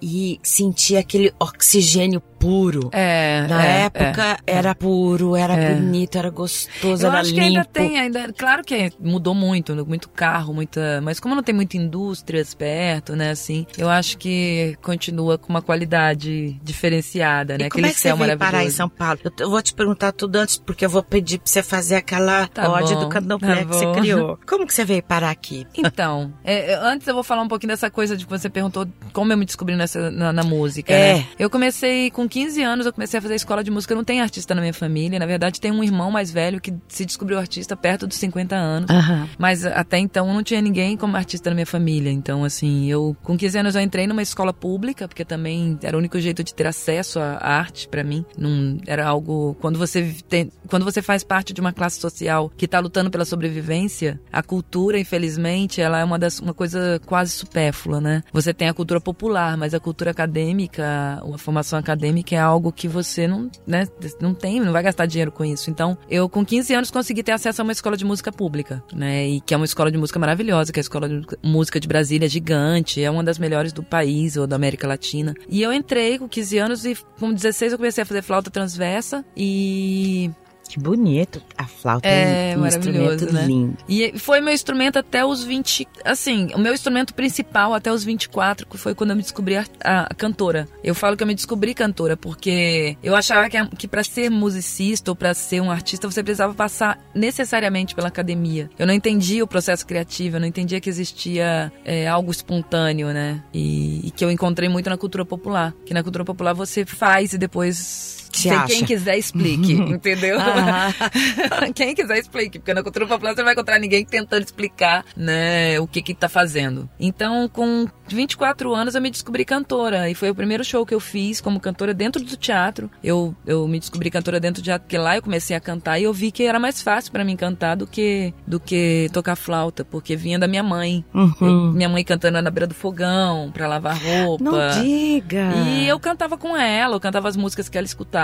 e 0.00 0.38
sentir 0.42 0.96
aquele 0.96 1.32
oxigênio 1.38 2.20
puro. 2.44 2.90
É. 2.92 3.46
Na 3.48 3.66
é, 3.66 3.80
época 3.84 4.36
era 4.46 4.74
puro, 4.74 5.34
era 5.34 5.54
É. 5.54 5.74
bonito, 5.74 6.18
era 6.18 6.28
gostoso, 6.28 7.02
Eu 7.04 7.10
era 7.10 7.20
acho 7.20 7.30
limpo. 7.30 7.40
que 7.40 7.46
ainda 7.46 7.64
tem, 7.64 7.98
ainda. 7.98 8.32
Claro 8.34 8.62
que 8.62 8.92
mudou 9.00 9.34
muito, 9.34 9.74
muito 9.86 10.10
carro, 10.10 10.52
muita. 10.52 11.00
Mas 11.02 11.18
como 11.18 11.34
não 11.34 11.42
tem 11.42 11.54
muita 11.54 11.78
indústrias 11.78 12.54
perto, 12.54 13.16
né, 13.16 13.30
assim, 13.30 13.66
eu 13.78 13.88
acho 13.88 14.18
que 14.18 14.76
continua 14.82 15.38
com 15.38 15.48
uma 15.48 15.62
qualidade 15.62 16.52
diferenciada, 16.62 17.56
né? 17.56 17.66
E 17.66 17.70
como 17.70 17.80
Aquele 17.80 17.86
é 17.86 17.94
que 17.94 17.96
você 17.96 18.08
céu 18.08 18.16
veio 18.16 18.28
maravilhoso. 18.28 18.52
parar 18.52 18.64
em 18.64 18.70
São 18.70 18.88
Paulo? 18.88 19.18
Eu, 19.40 19.50
vou 19.50 19.62
te 19.62 19.72
perguntar 19.72 20.12
tudo 20.12 20.36
antes, 20.36 20.58
porque 20.58 20.84
eu 20.84 20.90
vou 20.90 21.02
pedir 21.02 21.38
pra 21.38 21.46
você 21.50 21.62
fazer 21.62 21.96
aquela 21.96 22.46
Tá 22.48 22.70
ode 22.70 22.94
bom, 22.94 23.00
do 23.00 23.08
candomblé 23.08 23.56
tá 23.56 23.64
que 23.64 23.74
você 23.74 23.92
criou. 23.92 24.38
Como 24.46 24.66
que 24.66 24.74
você 24.74 24.84
veio 24.84 25.02
parar 25.02 25.30
aqui? 25.30 25.66
Então, 25.76 26.32
é, 26.44 26.72
é, 26.72 26.74
antes 26.74 27.06
eu 27.06 27.14
vou 27.14 27.22
falar 27.22 27.42
um 27.42 27.48
pouquinho 27.48 27.72
dessa 27.72 27.90
coisa 27.90 28.16
de 28.16 28.24
que 28.26 28.30
você 28.30 28.50
perguntou 28.50 28.86
como 29.12 29.32
eu 29.32 29.36
me 29.38 29.44
descobri 29.46 29.74
nessa, 29.76 30.10
na, 30.10 30.32
na 30.32 30.42
música. 30.42 30.92
É. 30.92 31.14
né? 31.18 31.26
Eu 31.38 31.48
comecei 31.48 32.10
com 32.10 32.28
15 32.34 32.62
anos, 32.64 32.84
eu 32.84 32.92
comecei 32.92 33.16
a 33.16 33.22
fazer 33.22 33.36
escola 33.36 33.62
de 33.62 33.70
música. 33.70 33.94
Não 33.94 34.02
tem 34.02 34.20
artista 34.20 34.56
na 34.56 34.60
minha 34.60 34.74
família. 34.74 35.20
Na 35.20 35.24
verdade, 35.24 35.60
tem 35.60 35.70
um 35.70 35.84
irmão 35.84 36.10
mais 36.10 36.32
velho 36.32 36.60
que 36.60 36.74
se 36.88 37.04
descobriu 37.06 37.38
artista 37.38 37.76
perto 37.76 38.08
dos 38.08 38.16
50 38.16 38.56
anos. 38.56 38.90
Aham. 38.90 39.28
Mas 39.38 39.64
até 39.64 39.98
então 39.98 40.26
não 40.34 40.42
tinha 40.42 40.60
ninguém 40.60 40.96
como 40.96 41.16
artista 41.16 41.48
na 41.48 41.54
minha 41.54 41.64
família. 41.64 42.10
Então, 42.10 42.42
assim, 42.42 42.90
eu 42.90 43.16
com 43.22 43.36
15 43.36 43.58
anos 43.58 43.76
eu 43.76 43.82
entrei 43.82 44.08
numa 44.08 44.20
escola 44.20 44.52
pública, 44.52 45.06
porque 45.06 45.24
também 45.24 45.78
era 45.80 45.96
o 45.96 46.00
único 46.00 46.18
jeito 46.18 46.42
de 46.42 46.52
ter 46.52 46.66
acesso 46.66 47.20
à 47.20 47.38
arte 47.40 47.86
pra 47.86 48.02
mim. 48.02 48.24
Não 48.36 48.78
era 48.84 49.06
algo 49.06 49.56
quando 49.60 49.78
você 49.78 50.12
tem, 50.28 50.50
quando 50.66 50.84
você 50.84 51.00
faz 51.00 51.22
parte 51.22 51.52
de 51.52 51.60
uma 51.60 51.72
classe 51.72 52.00
social 52.00 52.50
que 52.56 52.66
tá 52.66 52.80
lutando 52.80 53.12
pela 53.12 53.24
sobrevivência, 53.24 54.20
a 54.32 54.42
cultura, 54.42 54.98
infelizmente, 54.98 55.80
ela 55.80 56.00
é 56.00 56.04
uma 56.04 56.18
das 56.18 56.40
uma 56.40 56.52
coisa 56.52 57.00
quase 57.06 57.30
supérflua, 57.30 58.00
né? 58.00 58.24
Você 58.32 58.52
tem 58.52 58.68
a 58.68 58.74
cultura 58.74 59.00
popular, 59.00 59.56
mas 59.56 59.72
a 59.72 59.78
cultura 59.78 60.10
acadêmica, 60.10 61.22
a 61.32 61.38
formação 61.38 61.78
acadêmica 61.78 62.23
é 62.32 62.38
algo 62.38 62.70
que 62.70 62.86
você 62.86 63.26
não, 63.26 63.50
né, 63.66 63.86
não 64.20 64.34
tem, 64.34 64.60
não 64.60 64.72
vai 64.72 64.82
gastar 64.82 65.06
dinheiro 65.06 65.32
com 65.32 65.44
isso. 65.44 65.70
Então, 65.70 65.98
eu 66.08 66.28
com 66.28 66.44
15 66.44 66.74
anos 66.74 66.90
consegui 66.90 67.22
ter 67.22 67.32
acesso 67.32 67.60
a 67.60 67.64
uma 67.64 67.72
escola 67.72 67.96
de 67.96 68.04
música 68.04 68.30
pública, 68.30 68.82
né? 68.92 69.26
E 69.26 69.40
que 69.40 69.52
é 69.52 69.56
uma 69.56 69.66
escola 69.66 69.90
de 69.90 69.98
música 69.98 70.18
maravilhosa, 70.18 70.72
que 70.72 70.78
é 70.78 70.80
a 70.80 70.82
Escola 70.82 71.08
de 71.08 71.26
Música 71.42 71.80
de 71.80 71.88
Brasília, 71.88 72.28
gigante, 72.28 73.02
é 73.02 73.10
uma 73.10 73.24
das 73.24 73.38
melhores 73.38 73.72
do 73.72 73.82
país 73.82 74.36
ou 74.36 74.46
da 74.46 74.56
América 74.56 74.86
Latina. 74.86 75.34
E 75.48 75.62
eu 75.62 75.72
entrei 75.72 76.18
com 76.18 76.28
15 76.28 76.58
anos 76.58 76.84
e 76.84 76.96
com 77.18 77.32
16 77.32 77.72
eu 77.72 77.78
comecei 77.78 78.02
a 78.02 78.06
fazer 78.06 78.22
flauta 78.22 78.50
transversa 78.50 79.24
e 79.36 80.30
Que 80.68 80.80
bonito. 80.80 81.40
A 81.56 81.66
flauta 81.66 82.08
É, 82.08 82.52
é 82.52 82.56
um 82.56 82.60
maravilhoso, 82.62 83.14
instrumento 83.14 83.32
né? 83.32 83.46
lindo. 83.46 83.76
E 83.88 84.18
foi 84.18 84.40
meu 84.40 84.52
instrumento 84.52 84.98
até 84.98 85.24
os 85.24 85.44
20. 85.44 85.86
Assim, 86.04 86.48
o 86.54 86.58
meu 86.58 86.74
instrumento 86.74 87.14
principal 87.14 87.74
até 87.74 87.92
os 87.92 88.02
24, 88.02 88.66
que 88.66 88.76
foi 88.76 88.94
quando 88.94 89.10
eu 89.10 89.16
me 89.16 89.22
descobri 89.22 89.56
a, 89.56 89.64
a- 89.84 90.08
cantora. 90.16 90.66
Eu 90.82 90.94
falo 90.94 91.16
que 91.16 91.22
eu 91.22 91.26
me 91.26 91.34
descobri 91.34 91.74
cantora 91.74 92.16
porque 92.16 92.96
eu 93.02 93.14
achava 93.14 93.48
que, 93.48 93.64
que 93.76 93.86
para 93.86 94.02
ser 94.02 94.30
musicista 94.30 95.10
ou 95.10 95.14
para 95.16 95.32
ser 95.34 95.60
um 95.60 95.70
artista 95.70 96.10
você 96.10 96.22
precisava 96.22 96.54
passar 96.54 96.98
necessariamente 97.14 97.94
pela 97.94 98.08
academia. 98.08 98.68
Eu 98.78 98.86
não 98.86 98.94
entendia 98.94 99.44
o 99.44 99.46
processo 99.46 99.86
criativo, 99.86 100.36
eu 100.36 100.40
não 100.40 100.48
entendia 100.48 100.80
que 100.80 100.88
existia 100.88 101.72
é, 101.84 102.08
algo 102.08 102.30
espontâneo, 102.30 103.08
né? 103.12 103.42
E, 103.52 104.08
e 104.08 104.10
que 104.10 104.24
eu 104.24 104.30
encontrei 104.30 104.68
muito 104.68 104.88
na 104.90 104.96
cultura 104.96 105.24
popular. 105.24 105.72
Que 105.86 105.94
na 105.94 106.02
cultura 106.02 106.24
popular 106.24 106.52
você 106.52 106.84
faz 106.84 107.32
e 107.32 107.38
depois. 107.38 108.23
Se 108.36 108.50
acha. 108.50 108.66
quem 108.66 108.84
quiser 108.84 109.16
explique, 109.18 109.72
entendeu? 109.72 110.38
Aham. 110.38 110.92
Quem 111.74 111.94
quiser 111.94 112.18
explique, 112.18 112.58
porque 112.58 112.74
na 112.74 112.82
cultura 112.82 113.06
popular 113.06 113.32
você 113.32 113.38
não 113.38 113.44
vai 113.44 113.54
encontrar 113.54 113.78
ninguém 113.78 114.04
tentando 114.04 114.42
explicar, 114.42 115.04
né, 115.16 115.78
o 115.80 115.86
que 115.86 116.02
que 116.02 116.14
tá 116.14 116.28
fazendo. 116.28 116.88
Então, 116.98 117.48
com 117.48 117.86
24 118.08 118.74
anos 118.74 118.94
eu 118.94 119.00
me 119.02 119.10
descobri 119.10 119.44
cantora. 119.44 120.08
E 120.10 120.14
foi 120.14 120.30
o 120.30 120.34
primeiro 120.34 120.64
show 120.64 120.84
que 120.86 120.94
eu 120.94 121.00
fiz 121.00 121.40
como 121.40 121.58
cantora 121.60 121.92
dentro 121.94 122.22
do 122.22 122.36
teatro. 122.36 122.90
Eu, 123.02 123.34
eu 123.46 123.66
me 123.66 123.78
descobri 123.78 124.10
cantora 124.10 124.38
dentro 124.38 124.62
do 124.62 124.64
teatro, 124.64 124.84
porque 124.84 124.98
lá 124.98 125.16
eu 125.16 125.22
comecei 125.22 125.56
a 125.56 125.60
cantar 125.60 125.98
e 125.98 126.04
eu 126.04 126.12
vi 126.12 126.30
que 126.30 126.44
era 126.44 126.58
mais 126.58 126.80
fácil 126.82 127.10
para 127.12 127.24
mim 127.24 127.36
cantar 127.36 127.76
do 127.76 127.86
que, 127.86 128.32
do 128.46 128.60
que 128.60 129.08
tocar 129.12 129.36
flauta, 129.36 129.84
porque 129.84 130.14
vinha 130.16 130.38
da 130.38 130.46
minha 130.46 130.62
mãe. 130.62 131.04
Uhum. 131.14 131.34
Eu- 131.40 131.72
minha 131.74 131.88
mãe 131.88 132.04
cantando 132.04 132.40
na 132.40 132.50
beira 132.50 132.66
do 132.66 132.74
fogão 132.74 133.50
pra 133.52 133.66
lavar 133.66 133.96
roupa. 134.00 134.44
Não 134.44 134.82
diga. 134.82 135.52
E 135.66 135.86
eu 135.88 135.98
cantava 135.98 136.36
com 136.36 136.56
ela, 136.56 136.94
eu 136.96 137.00
cantava 137.00 137.28
as 137.28 137.36
músicas 137.36 137.68
que 137.68 137.76
ela 137.78 137.84
escutava, 137.86 138.23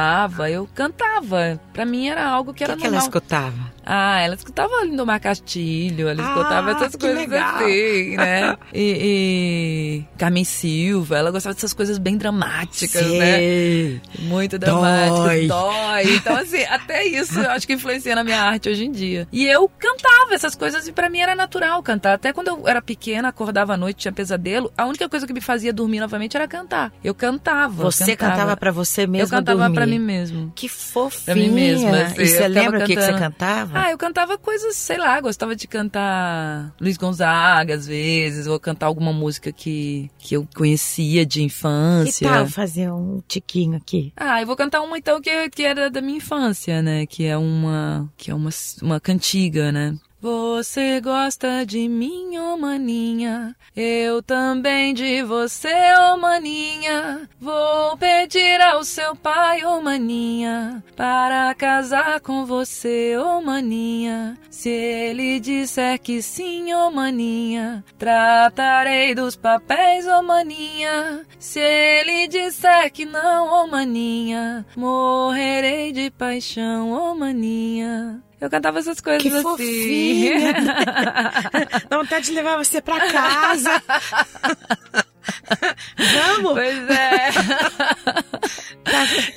eu 0.51 0.69
cantava. 0.75 1.61
Pra 1.73 1.85
mim 1.85 2.09
era 2.09 2.25
algo 2.27 2.53
que 2.55 2.63
O 2.63 2.65
era 2.65 2.75
que, 2.75 2.81
que 2.81 2.87
ela 2.87 2.97
normal. 2.97 3.09
escutava? 3.09 3.81
Ah, 3.85 4.21
ela 4.21 4.35
escutava 4.35 4.85
Lindomar 4.85 5.21
Castilho, 5.21 6.07
ela 6.09 6.23
Ah, 6.23 6.29
escutava 6.29 6.71
essas 6.73 6.97
coisas 6.97 7.19
legal. 7.19 7.57
assim, 7.57 8.17
né? 8.17 8.57
E, 8.73 10.05
e 10.15 10.19
Carmen 10.19 10.45
Silva, 10.45 11.17
ela 11.19 11.31
gostava 11.31 11.55
dessas 11.55 11.73
coisas 11.73 11.99
bem 11.99 12.17
dramáticas, 12.17 13.03
né? 13.03 13.37
Sei. 13.39 14.01
Muito 14.21 14.59
dramáticas, 14.59 15.19
Dói. 15.19 15.47
dói. 15.49 16.15
Então, 16.15 16.37
assim, 16.37 16.63
até 16.65 17.05
isso 17.05 17.41
eu 17.41 17.51
acho 17.51 17.67
que 17.67 17.73
influencia 17.73 18.15
na 18.15 18.23
minha 18.23 18.41
arte 18.41 18.69
hoje 18.69 18.85
em 18.85 18.93
dia. 18.93 19.27
E 19.33 19.45
eu 19.47 19.69
cantava 19.79 20.35
essas 20.35 20.55
coisas 20.55 20.87
e 20.87 20.93
pra 20.93 21.09
mim 21.11 21.19
era 21.21 21.35
natural 21.35 21.83
cantar. 21.83 22.15
Até 22.15 22.33
quando 22.33 22.49
eu 22.49 22.69
era 22.69 22.81
pequena, 22.83 23.29
acordava 23.29 23.75
à 23.75 23.77
noite, 23.77 23.99
tinha 24.03 24.13
pesadelo, 24.13 24.73
a 24.77 24.87
única 24.87 25.09
coisa 25.09 25.27
que 25.27 25.33
me 25.33 25.41
fazia 25.41 25.73
dormir 25.73 26.01
novamente 26.01 26.37
era 26.37 26.47
cantar. 26.47 26.93
Eu 27.03 27.15
cantava. 27.15 27.83
Você 27.83 28.15
cantava. 28.17 28.33
cantava 28.41 28.57
pra 28.57 28.71
você 28.71 29.07
mesmo 29.07 29.27
Eu 29.35 29.39
cantava 29.39 29.59
dormir. 29.63 29.75
Mim 29.91 29.99
mesmo. 29.99 30.53
Que 30.55 30.69
fofinha. 30.69 31.25
Pra 31.25 31.35
mim 31.35 31.51
mesma, 31.51 32.03
assim, 32.03 32.23
e 32.23 32.27
você 32.27 32.49
lembra 32.49 32.81
o 32.81 32.87
que, 32.87 32.95
que 32.95 33.03
você 33.03 33.13
cantava? 33.13 33.79
Ah, 33.79 33.91
eu 33.91 33.99
cantava 33.99 34.39
coisas, 34.39 34.77
sei 34.77 34.97
lá, 34.99 35.21
gostava 35.21 35.55
de 35.55 35.67
cantar 35.67 36.75
Luiz 36.81 36.97
Gonzaga 36.97 37.75
às 37.75 37.87
vezes, 37.87 38.47
ou 38.47 38.59
cantar 38.59 38.87
alguma 38.87 39.13
música 39.13 39.53
que, 39.53 40.11
que 40.19 40.37
eu 40.37 40.47
conhecia 40.55 41.27
de 41.27 41.41
que 41.41 41.45
infância. 41.45 42.29
tal 42.29 42.47
fazer 42.47 42.91
um 42.91 43.23
tiquinho 43.27 43.77
aqui? 43.77 44.13
Ah, 44.17 44.41
eu 44.41 44.47
vou 44.47 44.57
cantar 44.57 44.81
uma 44.83 44.99
então 44.99 45.21
que, 45.21 45.51
que 45.51 45.63
era 45.63 45.91
da 45.91 46.01
minha 46.01 46.19
infância, 46.19 46.83
né? 46.83 47.07
Que 47.07 47.27
é 47.27 47.37
uma 47.37 48.09
que 48.17 48.31
é 48.31 48.35
uma, 48.35 48.51
uma 48.83 49.01
cantiga, 49.01 49.73
né? 49.73 49.97
Você 50.23 51.01
gosta 51.01 51.65
de 51.65 51.89
mim, 51.89 52.37
ô 52.37 52.55
maninha? 52.55 53.57
Eu 53.75 54.23
também 54.23 54.93
de 54.93 55.23
você, 55.23 55.73
ô 55.99 56.19
maninha. 56.19 57.27
Vou 57.41 57.97
pedir 57.97 58.61
ao 58.61 58.85
seu 58.85 59.17
pai, 59.17 59.65
ô 59.65 59.81
maninha, 59.81 60.85
para 60.95 61.55
casar 61.55 62.21
com 62.21 62.45
você, 62.45 63.17
ô 63.17 63.41
maninha. 63.41 64.37
Se 64.51 64.69
ele 64.69 65.41
disser 65.41 65.99
que 65.99 66.21
sim, 66.21 66.75
ô 66.75 66.91
maninha, 66.91 67.83
tratarei 67.99 69.15
dos 69.15 69.37
papéis, 69.37 70.07
ô 70.07 70.23
maninha. 70.23 71.25
Se 71.39 71.61
ele 71.61 72.29
disser 72.29 72.93
que 72.93 73.07
não, 73.07 73.65
ô 73.65 73.67
maninha, 73.67 74.67
morrerei 74.77 75.93
de 75.93 76.11
paixão, 76.11 76.93
ô 76.93 77.15
maninha. 77.15 78.23
Eu 78.41 78.49
cantava 78.49 78.79
essas 78.79 79.01
coisas 79.01 79.23
Que 79.23 79.29
assim. 79.29 79.43
fofinha. 79.43 80.53
Dá 81.91 81.99
vontade 81.99 82.27
de 82.27 82.33
levar 82.33 82.57
você 82.57 82.81
pra 82.81 82.99
casa. 83.11 83.83
Vamos? 85.97 86.53
Pois 86.53 86.91
é. 86.91 87.31